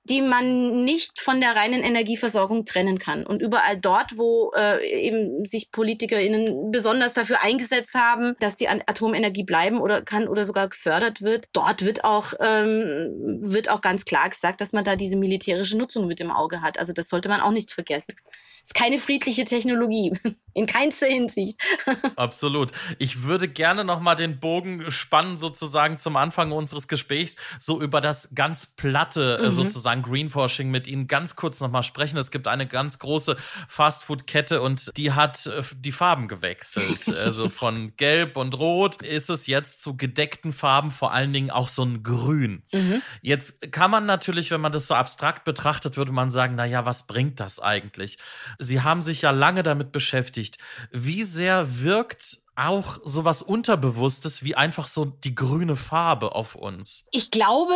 die 0.05 0.21
man 0.21 0.83
nicht 0.83 1.21
von 1.21 1.39
der 1.39 1.55
reinen 1.55 1.81
Energieversorgung 1.81 2.65
trennen 2.65 2.99
kann. 2.99 3.25
Und 3.25 3.41
überall 3.41 3.77
dort, 3.77 4.17
wo 4.17 4.51
äh, 4.55 4.85
eben 5.07 5.45
sich 5.45 5.71
PolitikerInnen 5.71 6.71
besonders 6.71 7.13
dafür 7.13 7.41
eingesetzt 7.41 7.95
haben, 7.95 8.35
dass 8.39 8.57
die 8.57 8.67
Atomenergie 8.67 9.43
bleiben 9.43 9.79
oder 9.79 10.01
kann 10.01 10.27
oder 10.27 10.43
sogar 10.43 10.67
gefördert 10.67 11.21
wird, 11.21 11.45
dort 11.53 11.85
wird 11.85 12.03
auch 12.03 12.33
ähm, 12.39 13.39
wird 13.41 13.69
auch 13.69 13.81
ganz 13.81 14.03
klar 14.03 14.29
gesagt, 14.29 14.59
dass 14.59 14.73
man 14.73 14.83
da 14.83 14.97
diese 14.97 15.15
militärische 15.15 15.77
Nutzung 15.77 16.07
mit 16.07 16.19
im 16.19 16.31
Auge 16.31 16.61
hat. 16.61 16.79
Also 16.79 16.91
das 16.91 17.07
sollte 17.07 17.29
man 17.29 17.39
auch 17.39 17.51
nicht 17.51 17.71
vergessen 17.71 18.15
ist 18.63 18.75
keine 18.75 18.97
friedliche 18.97 19.43
Technologie. 19.43 20.13
In 20.55 20.67
keinster 20.67 21.07
Hinsicht. 21.07 21.59
Absolut. 22.15 22.71
Ich 22.99 23.23
würde 23.23 23.47
gerne 23.47 23.83
nochmal 23.83 24.15
den 24.15 24.39
Bogen 24.39 24.91
spannen, 24.91 25.37
sozusagen 25.37 25.97
zum 25.97 26.15
Anfang 26.15 26.51
unseres 26.51 26.87
Gesprächs, 26.87 27.37
so 27.59 27.81
über 27.81 28.01
das 28.01 28.35
ganz 28.35 28.67
platte, 28.67 29.39
äh, 29.41 29.45
mhm. 29.45 29.51
sozusagen 29.51 30.03
Greenwashing 30.03 30.69
mit 30.69 30.85
Ihnen 30.85 31.07
ganz 31.07 31.35
kurz 31.35 31.59
nochmal 31.59 31.81
sprechen. 31.81 32.17
Es 32.17 32.29
gibt 32.29 32.47
eine 32.47 32.67
ganz 32.67 32.99
große 32.99 33.35
Fastfood-Kette 33.67 34.61
und 34.61 34.95
die 34.95 35.11
hat 35.11 35.47
äh, 35.47 35.63
die 35.75 35.91
Farben 35.91 36.27
gewechselt. 36.27 37.09
also 37.17 37.49
von 37.49 37.93
Gelb 37.97 38.37
und 38.37 38.55
Rot 38.57 39.01
ist 39.01 39.31
es 39.31 39.47
jetzt 39.47 39.81
zu 39.81 39.97
gedeckten 39.97 40.53
Farben, 40.53 40.91
vor 40.91 41.13
allen 41.13 41.33
Dingen 41.33 41.49
auch 41.49 41.67
so 41.67 41.83
ein 41.83 42.03
Grün. 42.03 42.61
Mhm. 42.71 43.01
Jetzt 43.23 43.71
kann 43.71 43.89
man 43.89 44.05
natürlich, 44.05 44.51
wenn 44.51 44.61
man 44.61 44.71
das 44.71 44.85
so 44.85 44.93
abstrakt 44.93 45.45
betrachtet, 45.45 45.97
würde 45.97 46.11
man 46.11 46.29
sagen, 46.29 46.53
na 46.55 46.65
ja, 46.65 46.85
was 46.85 47.07
bringt 47.07 47.39
das 47.39 47.59
eigentlich? 47.59 48.19
Sie 48.59 48.81
haben 48.81 49.01
sich 49.01 49.21
ja 49.23 49.31
lange 49.31 49.63
damit 49.63 49.91
beschäftigt. 49.91 50.57
Wie 50.91 51.23
sehr 51.23 51.81
wirkt 51.81 52.42
auch 52.55 52.99
sowas 53.03 53.41
Unterbewusstes 53.41 54.43
wie 54.43 54.55
einfach 54.55 54.87
so 54.87 55.05
die 55.05 55.35
grüne 55.35 55.75
Farbe 55.75 56.35
auf 56.35 56.55
uns? 56.55 57.07
Ich 57.11 57.31
glaube, 57.31 57.73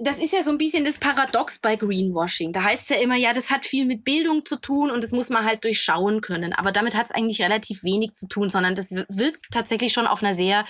das 0.00 0.18
ist 0.18 0.32
ja 0.32 0.44
so 0.44 0.50
ein 0.50 0.58
bisschen 0.58 0.84
das 0.84 0.98
Paradox 0.98 1.58
bei 1.58 1.74
Greenwashing. 1.74 2.52
Da 2.52 2.62
heißt 2.62 2.84
es 2.84 2.88
ja 2.90 3.02
immer, 3.02 3.16
ja, 3.16 3.32
das 3.32 3.50
hat 3.50 3.66
viel 3.66 3.84
mit 3.84 4.04
Bildung 4.04 4.44
zu 4.44 4.60
tun 4.60 4.92
und 4.92 5.02
das 5.02 5.10
muss 5.10 5.28
man 5.28 5.44
halt 5.44 5.64
durchschauen 5.64 6.20
können. 6.20 6.52
Aber 6.52 6.70
damit 6.70 6.94
hat 6.94 7.06
es 7.06 7.10
eigentlich 7.10 7.42
relativ 7.42 7.82
wenig 7.82 8.14
zu 8.14 8.28
tun, 8.28 8.48
sondern 8.48 8.76
das 8.76 8.92
wirkt 8.92 9.46
tatsächlich 9.50 9.92
schon 9.92 10.06
auf 10.06 10.22
einer 10.22 10.36
sehr 10.36 10.64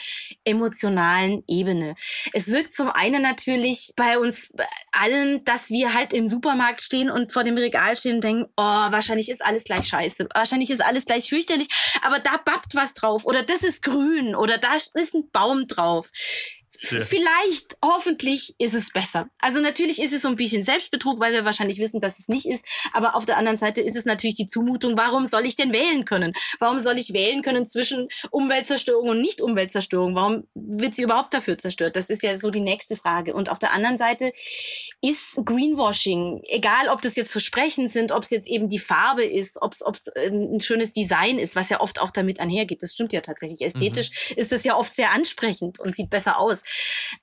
emotionalen 0.45 1.43
Ebene. 1.47 1.95
Es 2.33 2.49
wirkt 2.49 2.73
zum 2.73 2.91
einen 2.91 3.21
natürlich 3.21 3.93
bei 3.97 4.19
uns 4.19 4.51
allen, 4.93 5.45
dass 5.45 5.69
wir 5.69 5.93
halt 5.93 6.15
im 6.15 6.27
Supermarkt 6.27 6.81
stehen 6.81 7.11
und 7.11 7.33
vor 7.33 7.45
dem 7.45 7.59
Regal 7.59 7.97
stehen 7.97 8.17
und 8.17 8.25
denken, 8.25 8.47
oh, 8.57 8.63
wahrscheinlich 8.63 9.29
ist 9.29 9.45
alles 9.45 9.65
gleich 9.65 9.89
scheiße, 9.89 10.29
wahrscheinlich 10.35 10.71
ist 10.71 10.83
alles 10.83 11.05
gleich 11.05 11.29
fürchterlich, 11.29 11.69
aber 12.03 12.19
da 12.19 12.39
babbt 12.39 12.75
was 12.75 12.95
drauf 12.95 13.27
oder 13.27 13.43
das 13.49 13.63
ist 13.63 13.83
grün 13.83 14.35
oder 14.35 14.59
da 14.59 14.75
ist 14.75 14.97
ein 15.15 15.31
Baum 15.31 15.67
drauf. 15.67 16.11
Ja. 16.81 17.01
Vielleicht, 17.01 17.77
hoffentlich 17.85 18.55
ist 18.59 18.75
es 18.75 18.93
besser. 18.93 19.29
Also 19.41 19.61
natürlich 19.61 20.01
ist 20.01 20.13
es 20.13 20.23
so 20.23 20.29
ein 20.29 20.37
bisschen 20.37 20.63
Selbstbetrug, 20.63 21.19
weil 21.19 21.33
wir 21.33 21.45
wahrscheinlich 21.45 21.79
wissen, 21.79 22.01
dass 22.01 22.21
es 22.21 22.29
nicht 22.29 22.47
ist. 22.47 22.65
Aber 22.93 23.17
auf 23.17 23.25
der 23.25 23.37
anderen 23.37 23.59
Seite 23.59 23.81
ist 23.81 23.97
es 23.97 24.05
natürlich 24.05 24.37
die 24.37 24.47
Zumutung, 24.47 24.97
warum 24.97 25.27
soll 25.27 25.45
ich 25.45 25.57
denn 25.57 25.73
wählen 25.73 26.05
können? 26.05 26.35
Warum 26.61 26.79
soll 26.79 26.99
ich 26.99 27.13
wählen 27.13 27.43
können 27.43 27.67
zwischen 27.67 28.09
Umweltzerstörung 28.31 29.09
und 29.09 29.21
Nicht-Umweltzerstörung? 29.21 30.15
Warum 30.15 30.45
wird 30.55 30.95
sie 30.95 31.03
überhaupt 31.03 31.35
dafür 31.35 31.59
zerstört? 31.59 31.97
Das 31.97 32.11
ist 32.11 32.23
ja 32.23 32.39
so 32.39 32.51
die 32.51 32.61
nächste 32.61 32.95
Frage. 32.95 33.35
Und 33.35 33.51
auf 33.51 33.59
der 33.59 33.73
anderen 33.73 33.99
Seite 33.99 34.33
ist 35.01 35.35
Greenwashing, 35.45 36.43
egal 36.45 36.89
ob 36.89 37.03
das 37.03 37.17
jetzt 37.17 37.33
Versprechen 37.33 37.89
sind, 37.89 38.13
ob 38.13 38.23
es 38.23 38.31
jetzt 38.31 38.47
eben 38.47 38.69
die 38.69 38.79
Farbe 38.79 39.25
ist, 39.25 39.61
ob 39.61 39.75
es 39.75 40.09
ein 40.17 40.61
schönes 40.61 40.93
Design 40.93 41.41
ist, 41.41 41.57
was 41.57 41.71
ja 41.71 41.81
oft 41.81 42.01
auch 42.01 42.13
damit 42.13 42.39
einhergeht. 42.39 42.85
Das 42.85 42.95
stimmt 42.95 43.13
ja 43.13 43.21
tatsächlich. 43.21 43.63
Ästhetisch 43.63 44.31
mhm. 44.31 44.37
ist 44.39 44.53
das 44.53 44.63
ja 44.63 44.77
oft 44.77 44.95
sehr 44.95 45.11
ansprechend 45.11 45.81
und 45.81 45.97
sieht 45.97 46.11
besser 46.11 46.39
aus 46.39 46.63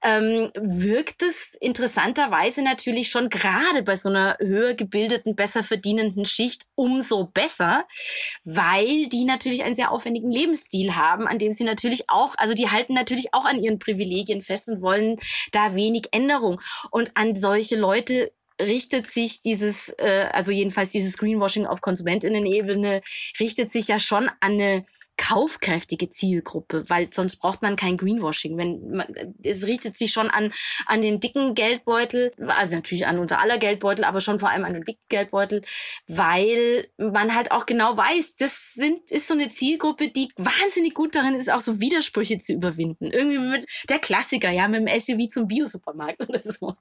ähm, 0.02 0.52
wirkt 0.56 1.22
es 1.22 1.56
interessanterweise 1.56 2.62
natürlich 2.62 3.10
schon 3.10 3.30
gerade 3.30 3.84
bei 3.84 3.96
so 3.96 4.10
einer 4.10 4.38
höher 4.40 4.74
gebildeten, 4.74 5.36
besser 5.36 5.64
verdienenden 5.64 6.26
Schicht 6.26 6.64
umso 6.76 7.26
besser, 7.26 7.86
weil 8.44 9.08
die 9.08 9.26
natürlich 9.26 9.64
einen 9.64 9.76
sehr 9.76 9.92
aufwendigen 9.92 10.32
Lebensstil 10.32 10.96
haben, 10.96 11.28
an 11.28 11.40
dem 11.40 11.52
sie 11.52 11.64
natürlich 11.64 12.10
auch, 12.10 12.36
also 12.38 12.54
die 12.54 12.70
halten 12.70 12.94
natürlich 12.94 13.34
auch 13.34 13.46
an 13.46 13.62
ihren 13.62 13.80
Privilegien 13.80 14.42
fest 14.42 14.70
und 14.70 14.82
wollen 14.82 15.18
da 15.52 15.76
wenig 15.76 16.10
Änderung. 16.12 16.62
Und 16.92 17.12
an 17.16 17.36
solche 17.36 17.76
Leute 17.76 18.32
richtet 18.62 19.08
sich 19.08 19.42
dieses, 19.42 19.90
äh, 19.98 20.30
also 20.32 20.52
jedenfalls 20.52 20.92
dieses 20.92 21.18
Greenwashing 21.18 21.66
auf 21.66 21.82
Konsumentinnen-Ebene, 21.82 23.02
richtet 23.40 23.72
sich 23.72 23.88
ja 23.88 24.00
schon 24.00 24.30
an 24.40 24.54
eine 24.54 24.86
kaufkräftige 25.18 26.10
Zielgruppe, 26.10 26.90
weil 26.90 27.12
sonst 27.12 27.38
braucht 27.38 27.62
man 27.62 27.76
kein 27.76 27.98
Greenwashing. 27.98 28.58
Wenn 28.58 28.92
man, 28.92 29.08
es 29.44 29.66
richtet 29.66 29.98
sich 29.98 30.12
schon 30.12 30.30
an 30.30 30.52
an 30.86 31.02
den 31.02 31.20
dicken 31.20 31.54
Geldbeutel, 31.54 32.34
also 32.48 32.76
natürlich 32.76 33.08
an 33.08 33.20
unser 33.20 33.40
aller 33.40 33.58
Geldbeutel, 33.58 34.04
aber 34.04 34.20
schon 34.20 34.40
vor 34.40 34.50
allem 34.50 34.66
an 34.66 34.74
den 34.74 34.84
dicken 34.84 35.06
Geldbeutel, 35.10 35.62
weil 36.08 36.88
man 36.98 37.34
halt 37.34 37.52
auch 37.52 37.66
genau 37.66 37.96
weiß, 37.96 38.36
das 38.36 38.74
sind 38.74 39.10
ist 39.10 39.28
so 39.28 39.34
eine 39.34 39.50
Zielgruppe, 39.50 40.10
die 40.10 40.28
wahnsinnig 40.36 40.94
gut 40.94 41.16
darin 41.16 41.36
ist, 41.36 41.50
auch 41.50 41.62
so 41.62 41.80
Widersprüche 41.80 42.38
zu 42.38 42.54
überwinden. 42.54 43.06
Irgendwie 43.12 43.40
mit 43.40 43.66
der 43.90 44.00
Klassiker, 44.00 44.52
ja, 44.52 44.68
mit 44.68 44.88
dem 44.88 45.00
SUV 45.00 45.30
zum 45.30 45.48
Biosupermarkt 45.48 46.20
oder 46.28 46.42
so, 46.44 46.76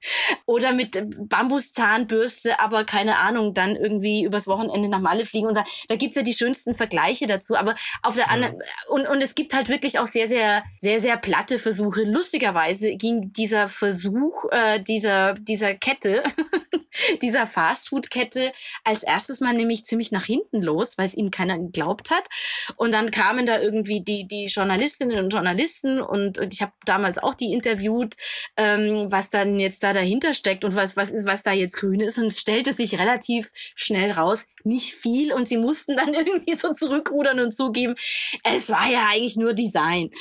oder 0.45 0.73
mit 0.73 1.01
Bambuszahnbürste, 1.29 2.59
aber 2.59 2.83
keine 2.83 3.17
Ahnung, 3.17 3.53
dann 3.53 3.75
irgendwie 3.75 4.23
übers 4.23 4.47
Wochenende 4.47 4.89
nach 4.89 4.99
Malle 4.99 5.25
fliegen 5.25 5.47
und 5.47 5.55
da, 5.55 5.63
da 5.87 5.95
gibt's 5.95 6.15
ja 6.15 6.21
die 6.21 6.33
schönsten 6.33 6.73
Vergleiche 6.73 7.27
dazu, 7.27 7.55
aber 7.55 7.75
auf 8.01 8.15
der 8.15 8.24
der 8.25 8.31
anderen, 8.31 8.61
und, 8.89 9.07
und 9.07 9.21
es 9.21 9.35
gibt 9.35 9.53
halt 9.53 9.69
wirklich 9.69 9.99
auch 9.99 10.07
sehr, 10.07 10.27
sehr, 10.27 10.63
sehr, 10.79 10.99
sehr 10.99 11.17
platte 11.17 11.59
Versuche. 11.59 12.03
Lustigerweise 12.03 12.95
ging 12.95 13.33
dieser 13.33 13.67
Versuch 13.67 14.45
äh, 14.51 14.81
dieser, 14.81 15.33
dieser 15.33 15.73
Kette, 15.73 16.23
dieser 17.21 17.47
Fastfood-Kette 17.47 18.51
als 18.83 19.03
erstes 19.03 19.39
mal 19.39 19.53
nämlich 19.53 19.85
ziemlich 19.85 20.11
nach 20.11 20.25
hinten 20.25 20.61
los, 20.61 20.97
weil 20.97 21.05
es 21.07 21.15
ihnen 21.15 21.31
keiner 21.31 21.57
geglaubt 21.57 22.11
hat. 22.11 22.27
Und 22.77 22.93
dann 22.93 23.11
kamen 23.11 23.45
da 23.45 23.59
irgendwie 23.59 24.01
die, 24.01 24.27
die 24.27 24.45
Journalistinnen 24.45 25.23
und 25.23 25.31
Journalisten 25.31 26.01
und, 26.01 26.37
und 26.37 26.53
ich 26.53 26.61
habe 26.61 26.73
damals 26.85 27.17
auch 27.17 27.35
die 27.35 27.51
interviewt, 27.53 28.15
ähm, 28.57 29.07
was 29.09 29.29
dann 29.29 29.59
jetzt 29.59 29.83
da 29.83 29.93
dahinter 29.93 30.33
steckt 30.33 30.63
und 30.65 30.75
was, 30.75 30.95
was 30.95 31.11
was 31.25 31.43
da 31.43 31.51
jetzt 31.51 31.77
grün 31.77 31.99
ist. 31.99 32.17
Und 32.17 32.27
es 32.27 32.39
stellte 32.39 32.73
sich 32.73 32.99
relativ 32.99 33.51
schnell 33.75 34.11
raus, 34.11 34.45
nicht 34.63 34.93
viel. 34.93 35.33
Und 35.33 35.47
sie 35.47 35.57
mussten 35.57 35.95
dann 35.95 36.13
irgendwie 36.13 36.55
so 36.55 36.73
zurückrudern 36.73 37.39
und 37.39 37.55
zugeben, 37.55 37.95
es 38.43 38.69
war 38.69 38.89
ja 38.89 39.07
eigentlich 39.09 39.37
nur 39.37 39.53
Design. 39.53 40.11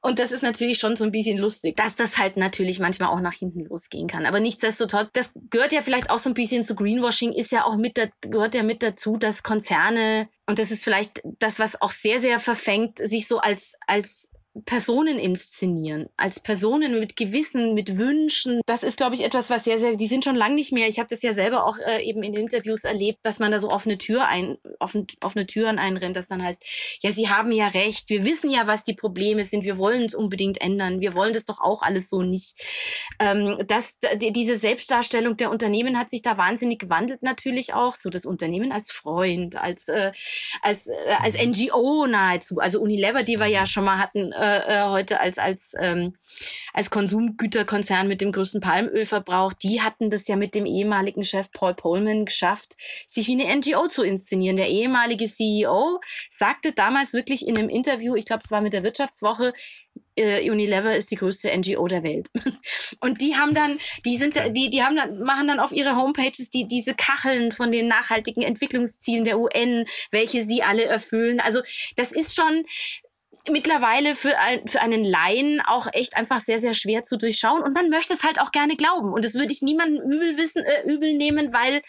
Und 0.00 0.18
das 0.18 0.32
ist 0.32 0.42
natürlich 0.42 0.78
schon 0.78 0.96
so 0.96 1.04
ein 1.04 1.12
bisschen 1.12 1.38
lustig, 1.38 1.76
dass 1.76 1.94
das 1.94 2.18
halt 2.18 2.36
natürlich 2.36 2.80
manchmal 2.80 3.10
auch 3.10 3.20
nach 3.20 3.34
hinten 3.34 3.64
losgehen 3.66 4.08
kann. 4.08 4.26
Aber 4.26 4.40
nichtsdestotrotz, 4.40 5.10
das 5.12 5.30
gehört 5.50 5.72
ja 5.72 5.80
vielleicht 5.80 6.10
auch 6.10 6.18
so 6.18 6.30
ein 6.30 6.34
bisschen 6.34 6.64
zu 6.64 6.74
Greenwashing, 6.74 7.32
ist 7.32 7.52
ja 7.52 7.64
auch 7.64 7.76
mit, 7.76 7.96
da, 7.96 8.06
gehört 8.20 8.54
ja 8.54 8.62
mit 8.62 8.82
dazu, 8.82 9.16
dass 9.16 9.42
Konzerne, 9.42 10.28
und 10.46 10.58
das 10.58 10.70
ist 10.70 10.84
vielleicht 10.84 11.22
das, 11.38 11.58
was 11.58 11.80
auch 11.80 11.92
sehr, 11.92 12.18
sehr 12.18 12.40
verfängt, 12.40 12.98
sich 12.98 13.28
so 13.28 13.38
als, 13.38 13.74
als 13.86 14.31
Personen 14.66 15.18
inszenieren, 15.18 16.10
als 16.18 16.38
Personen 16.38 16.98
mit 17.00 17.16
Gewissen, 17.16 17.72
mit 17.72 17.96
Wünschen. 17.96 18.60
Das 18.66 18.82
ist, 18.82 18.98
glaube 18.98 19.14
ich, 19.14 19.24
etwas, 19.24 19.48
was 19.48 19.64
sehr, 19.64 19.78
sehr, 19.78 19.96
die 19.96 20.06
sind 20.06 20.24
schon 20.24 20.36
lange 20.36 20.56
nicht 20.56 20.72
mehr. 20.72 20.88
Ich 20.88 20.98
habe 20.98 21.08
das 21.08 21.22
ja 21.22 21.32
selber 21.32 21.64
auch 21.64 21.78
äh, 21.78 22.02
eben 22.02 22.22
in 22.22 22.34
Interviews 22.34 22.84
erlebt, 22.84 23.20
dass 23.22 23.38
man 23.38 23.50
da 23.50 23.58
so 23.58 23.70
offene 23.70 23.96
Tür 23.96 24.26
ein, 24.26 24.58
offen, 24.78 25.06
offene 25.22 25.46
Türen 25.46 25.78
einrennt, 25.78 26.16
das 26.16 26.28
dann 26.28 26.42
heißt, 26.42 26.64
ja, 27.00 27.12
Sie 27.12 27.30
haben 27.30 27.50
ja 27.50 27.68
recht, 27.68 28.10
wir 28.10 28.26
wissen 28.26 28.50
ja, 28.50 28.66
was 28.66 28.84
die 28.84 28.92
Probleme 28.92 29.44
sind, 29.44 29.64
wir 29.64 29.78
wollen 29.78 30.02
es 30.02 30.14
unbedingt 30.14 30.60
ändern, 30.60 31.00
wir 31.00 31.14
wollen 31.14 31.32
das 31.32 31.46
doch 31.46 31.60
auch 31.60 31.80
alles 31.80 32.10
so 32.10 32.22
nicht. 32.22 32.60
Ähm, 33.20 33.56
das, 33.66 33.98
die, 34.16 34.32
diese 34.32 34.56
Selbstdarstellung 34.58 35.38
der 35.38 35.50
Unternehmen 35.50 35.98
hat 35.98 36.10
sich 36.10 36.20
da 36.20 36.36
wahnsinnig 36.36 36.78
gewandelt 36.78 37.22
natürlich 37.22 37.72
auch, 37.72 37.94
so 37.94 38.10
das 38.10 38.26
Unternehmen 38.26 38.70
als 38.70 38.92
Freund, 38.92 39.56
als, 39.56 39.88
äh, 39.88 40.12
als, 40.60 40.88
äh, 40.88 40.94
als 41.22 41.42
NGO 41.42 42.06
nahezu. 42.06 42.58
Also 42.58 42.82
Unilever, 42.82 43.22
die 43.22 43.38
wir 43.38 43.46
ja 43.46 43.64
schon 43.64 43.84
mal 43.84 43.98
hatten, 43.98 44.32
äh, 44.42 44.58
äh, 44.58 44.82
heute 44.88 45.20
als, 45.20 45.38
als, 45.38 45.72
ähm, 45.78 46.16
als 46.72 46.90
Konsumgüterkonzern 46.90 48.08
mit 48.08 48.20
dem 48.20 48.32
größten 48.32 48.60
Palmölverbrauch, 48.60 49.52
die 49.52 49.82
hatten 49.82 50.10
das 50.10 50.26
ja 50.26 50.34
mit 50.34 50.56
dem 50.56 50.66
ehemaligen 50.66 51.22
Chef 51.22 51.52
Paul 51.52 51.74
Polman 51.74 52.24
geschafft, 52.24 52.74
sich 53.06 53.28
wie 53.28 53.40
eine 53.40 53.56
NGO 53.56 53.86
zu 53.86 54.02
inszenieren. 54.02 54.56
Der 54.56 54.68
ehemalige 54.68 55.26
CEO 55.26 56.00
sagte 56.28 56.72
damals 56.72 57.12
wirklich 57.12 57.46
in 57.46 57.56
einem 57.56 57.68
Interview, 57.68 58.16
ich 58.16 58.26
glaube, 58.26 58.42
es 58.44 58.50
war 58.50 58.62
mit 58.62 58.72
der 58.72 58.82
Wirtschaftswoche, 58.82 59.52
äh, 60.16 60.50
Unilever 60.50 60.96
ist 60.96 61.12
die 61.12 61.16
größte 61.16 61.56
NGO 61.56 61.86
der 61.86 62.02
Welt. 62.02 62.28
Und 63.00 63.20
die 63.20 63.36
haben 63.36 63.54
dann, 63.54 63.78
die 64.04 64.16
sind, 64.16 64.34
die, 64.56 64.70
die 64.70 64.82
haben 64.82 64.96
dann, 64.96 65.20
machen 65.20 65.46
dann 65.46 65.60
auf 65.60 65.70
ihre 65.70 65.94
Homepages 65.94 66.50
die, 66.50 66.66
diese 66.66 66.94
Kacheln 66.94 67.52
von 67.52 67.70
den 67.70 67.86
nachhaltigen 67.86 68.42
Entwicklungszielen 68.42 69.24
der 69.24 69.38
UN, 69.38 69.86
welche 70.10 70.42
sie 70.42 70.64
alle 70.64 70.84
erfüllen. 70.84 71.38
Also 71.38 71.62
das 71.94 72.10
ist 72.10 72.34
schon, 72.34 72.64
mittlerweile 73.50 74.14
für, 74.14 74.38
ein, 74.38 74.66
für 74.68 74.80
einen 74.80 75.04
Laien 75.04 75.60
auch 75.66 75.88
echt 75.92 76.16
einfach 76.16 76.40
sehr, 76.40 76.58
sehr 76.58 76.74
schwer 76.74 77.02
zu 77.02 77.18
durchschauen. 77.18 77.62
Und 77.62 77.74
man 77.74 77.88
möchte 77.88 78.14
es 78.14 78.22
halt 78.22 78.40
auch 78.40 78.52
gerne 78.52 78.76
glauben. 78.76 79.12
Und 79.12 79.24
das 79.24 79.34
würde 79.34 79.52
ich 79.52 79.62
niemandem 79.62 80.02
übel, 80.02 80.36
wissen, 80.36 80.64
äh, 80.64 80.82
übel 80.86 81.14
nehmen, 81.14 81.52
weil 81.52 81.82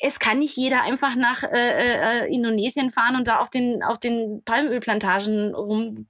es 0.00 0.18
kann 0.18 0.38
nicht 0.38 0.56
jeder 0.56 0.82
einfach 0.82 1.16
nach 1.16 1.42
äh, 1.42 2.24
äh, 2.24 2.32
Indonesien 2.32 2.90
fahren 2.90 3.16
und 3.16 3.26
da 3.26 3.40
auf 3.40 3.50
den, 3.50 3.82
auf 3.82 3.98
den 3.98 4.42
Palmölplantagen 4.44 5.54
rum, 5.54 6.06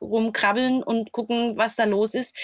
rumkrabbeln 0.00 0.82
und 0.82 1.12
gucken, 1.12 1.56
was 1.56 1.76
da 1.76 1.84
los 1.84 2.14
ist 2.14 2.34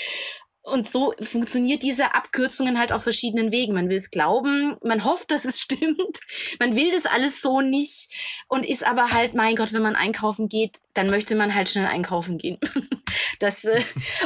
und 0.67 0.91
so 0.91 1.15
funktioniert 1.21 1.83
diese 1.83 2.15
Abkürzungen 2.15 2.79
halt 2.79 2.93
auf 2.93 3.03
verschiedenen 3.03 3.53
Wegen. 3.53 3.73
Man 3.73 3.89
will 3.89 3.97
es 3.97 4.11
glauben, 4.11 4.77
man 4.83 5.05
hofft, 5.05 5.31
dass 5.31 5.45
es 5.45 5.61
stimmt, 5.67 6.21
man 6.59 6.75
will 6.75 6.91
das 6.91 7.07
alles 7.07 7.41
so 7.41 7.61
nicht 7.61 8.11
und 8.49 8.67
ist 8.67 8.85
aber 8.85 9.11
halt, 9.11 9.35
mein 9.35 9.57
Gott, 9.57 9.73
wenn 9.73 9.83
man 9.83 9.97
einkaufen 9.97 10.49
geht, 10.49 10.79
dann 10.95 11.09
möchte 11.09 11.37
man 11.37 11.55
halt 11.55 11.69
schnell 11.69 11.87
einkaufen 11.87 12.39
gehen. 12.39 12.59
das, 13.39 13.65
äh, 13.65 13.81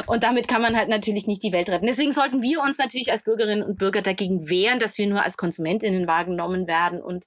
und 0.07 0.23
damit 0.23 0.47
kann 0.47 0.61
man 0.61 0.75
halt 0.75 0.89
natürlich 0.89 1.27
nicht 1.27 1.43
die 1.43 1.53
Welt 1.53 1.69
retten. 1.69 1.85
Deswegen 1.85 2.11
sollten 2.11 2.41
wir 2.41 2.61
uns 2.61 2.77
natürlich 2.77 3.11
als 3.11 3.23
Bürgerinnen 3.23 3.63
und 3.63 3.77
Bürger 3.77 4.01
dagegen 4.01 4.49
wehren, 4.49 4.79
dass 4.79 4.97
wir 4.97 5.07
nur 5.07 5.23
als 5.23 5.37
Konsumentinnen 5.37 6.07
wahrgenommen 6.07 6.67
werden 6.67 7.01
und 7.01 7.25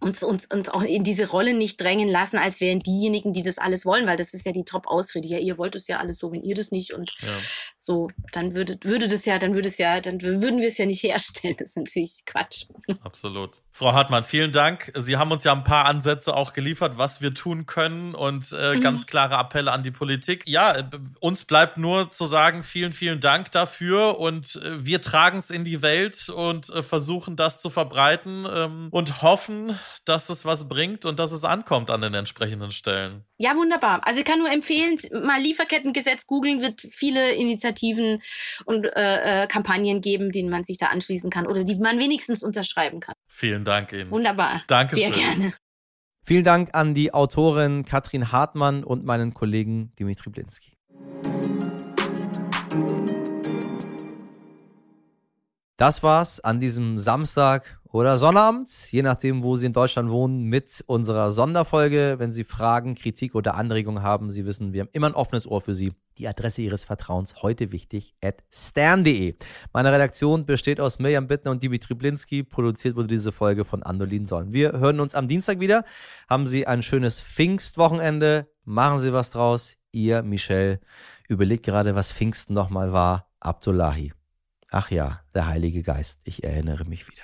uns, 0.00 0.22
uns, 0.22 0.46
uns 0.46 0.68
auch 0.68 0.82
in 0.82 1.02
diese 1.02 1.28
Rolle 1.28 1.54
nicht 1.54 1.80
drängen 1.80 2.08
lassen, 2.08 2.36
als 2.36 2.60
wären 2.60 2.80
diejenigen, 2.80 3.32
die 3.32 3.42
das 3.42 3.58
alles 3.58 3.84
wollen, 3.84 4.06
weil 4.06 4.16
das 4.16 4.34
ist 4.34 4.46
ja 4.46 4.52
die 4.52 4.64
Top-Ausrede. 4.64 5.28
Ja, 5.28 5.38
ihr 5.38 5.58
wollt 5.58 5.76
es 5.76 5.88
ja 5.88 5.98
alles 5.98 6.18
so, 6.18 6.32
wenn 6.32 6.42
ihr 6.42 6.54
das 6.54 6.70
nicht 6.70 6.92
und 6.92 7.12
ja. 7.20 7.28
So, 7.88 8.10
dann 8.32 8.54
würde, 8.54 8.78
würde 8.82 9.08
das 9.08 9.24
ja, 9.24 9.38
dann 9.38 9.54
würde 9.54 9.68
es 9.68 9.78
ja, 9.78 10.02
dann 10.02 10.20
würden 10.20 10.60
wir 10.60 10.68
es 10.68 10.76
ja 10.76 10.84
nicht 10.84 11.02
herstellen. 11.02 11.56
Das 11.58 11.68
ist 11.68 11.76
natürlich 11.78 12.22
Quatsch. 12.26 12.66
Absolut. 13.02 13.62
Frau 13.72 13.94
Hartmann, 13.94 14.24
vielen 14.24 14.52
Dank. 14.52 14.92
Sie 14.94 15.16
haben 15.16 15.32
uns 15.32 15.44
ja 15.44 15.52
ein 15.52 15.64
paar 15.64 15.86
Ansätze 15.86 16.36
auch 16.36 16.52
geliefert, 16.52 16.98
was 16.98 17.22
wir 17.22 17.32
tun 17.32 17.64
können 17.64 18.14
und 18.14 18.52
äh, 18.52 18.76
mhm. 18.76 18.82
ganz 18.82 19.06
klare 19.06 19.38
Appelle 19.38 19.72
an 19.72 19.82
die 19.82 19.90
Politik. 19.90 20.42
Ja, 20.46 20.76
äh, 20.76 20.84
uns 21.20 21.46
bleibt 21.46 21.78
nur 21.78 22.10
zu 22.10 22.26
sagen, 22.26 22.62
vielen, 22.62 22.92
vielen 22.92 23.20
Dank 23.20 23.52
dafür 23.52 24.18
und 24.18 24.56
äh, 24.56 24.84
wir 24.84 25.00
tragen 25.00 25.38
es 25.38 25.48
in 25.48 25.64
die 25.64 25.80
Welt 25.80 26.28
und 26.28 26.68
äh, 26.68 26.82
versuchen 26.82 27.36
das 27.36 27.58
zu 27.58 27.70
verbreiten 27.70 28.46
ähm, 28.52 28.88
und 28.90 29.22
hoffen, 29.22 29.78
dass 30.04 30.28
es 30.28 30.44
was 30.44 30.68
bringt 30.68 31.06
und 31.06 31.18
dass 31.18 31.32
es 31.32 31.46
ankommt 31.46 31.90
an 31.90 32.02
den 32.02 32.12
entsprechenden 32.12 32.70
Stellen. 32.70 33.24
Ja, 33.38 33.56
wunderbar. 33.56 34.06
Also 34.06 34.20
ich 34.20 34.26
kann 34.26 34.40
nur 34.40 34.50
empfehlen, 34.50 34.98
mal 35.24 35.40
Lieferkettengesetz 35.40 36.26
googeln, 36.26 36.60
wird 36.60 36.82
viele 36.82 37.32
Initiativen 37.32 37.77
und 38.64 38.84
äh, 38.84 39.44
äh, 39.44 39.46
Kampagnen 39.46 40.00
geben, 40.00 40.30
denen 40.30 40.50
man 40.50 40.64
sich 40.64 40.78
da 40.78 40.86
anschließen 40.86 41.30
kann 41.30 41.46
oder 41.46 41.64
die 41.64 41.76
man 41.76 41.98
wenigstens 41.98 42.42
unterschreiben 42.42 43.00
kann. 43.00 43.14
Vielen 43.26 43.64
Dank 43.64 43.92
Ihnen. 43.92 44.10
Wunderbar. 44.10 44.62
Dankeschön. 44.66 45.12
Sehr 45.12 45.22
gerne. 45.22 45.52
Vielen 46.24 46.44
Dank 46.44 46.70
an 46.74 46.92
die 46.92 47.14
Autorin 47.14 47.84
Katrin 47.84 48.30
Hartmann 48.30 48.84
und 48.84 49.04
meinen 49.04 49.32
Kollegen 49.32 49.92
Dimitri 49.98 50.30
Blinski. 50.30 50.72
Das 55.78 56.02
war's 56.02 56.40
an 56.40 56.58
diesem 56.58 56.98
Samstag 56.98 57.80
oder 57.90 58.18
Sonnabend, 58.18 58.68
je 58.90 59.02
nachdem, 59.02 59.42
wo 59.42 59.56
Sie 59.56 59.66
in 59.66 59.72
Deutschland 59.72 60.10
wohnen, 60.10 60.42
mit 60.42 60.84
unserer 60.86 61.30
Sonderfolge. 61.30 62.16
Wenn 62.18 62.32
Sie 62.32 62.44
Fragen, 62.44 62.94
Kritik 62.94 63.34
oder 63.34 63.54
Anregungen 63.54 64.02
haben, 64.02 64.30
Sie 64.30 64.44
wissen, 64.44 64.72
wir 64.72 64.82
haben 64.82 64.90
immer 64.92 65.06
ein 65.06 65.14
offenes 65.14 65.46
Ohr 65.46 65.60
für 65.60 65.74
Sie. 65.74 65.92
Die 66.18 66.26
Adresse 66.26 66.62
Ihres 66.62 66.84
Vertrauens 66.84 67.42
heute 67.42 67.70
wichtig 67.70 68.14
at 68.20 68.42
stern.de. 68.52 69.36
Meine 69.72 69.92
Redaktion 69.92 70.46
besteht 70.46 70.80
aus 70.80 70.98
Mirjam 70.98 71.28
Bittner 71.28 71.52
und 71.52 71.62
Dimitri 71.62 71.94
Blinski. 71.94 72.42
Produziert 72.42 72.96
wurde 72.96 73.06
diese 73.06 73.30
Folge 73.30 73.64
von 73.64 73.84
Andolin 73.84 74.26
Sollen. 74.26 74.52
Wir 74.52 74.72
hören 74.72 74.98
uns 74.98 75.14
am 75.14 75.28
Dienstag 75.28 75.60
wieder. 75.60 75.84
Haben 76.28 76.48
Sie 76.48 76.66
ein 76.66 76.82
schönes 76.82 77.20
Pfingstwochenende. 77.20 78.48
Machen 78.64 78.98
Sie 78.98 79.12
was 79.12 79.30
draus. 79.30 79.76
Ihr, 79.92 80.22
Michel, 80.22 80.80
überlegt 81.28 81.64
gerade, 81.64 81.94
was 81.94 82.12
Pfingsten 82.12 82.52
nochmal 82.52 82.92
war. 82.92 83.30
Abdullahi. 83.38 84.12
Ach 84.70 84.90
ja, 84.90 85.20
der 85.34 85.46
Heilige 85.46 85.82
Geist, 85.82 86.20
ich 86.24 86.42
erinnere 86.42 86.84
mich 86.84 87.08
wieder. 87.08 87.22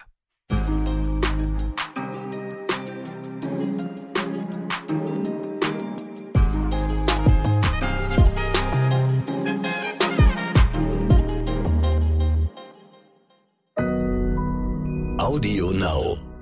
Audio 15.34 15.70
Now. 15.72 16.33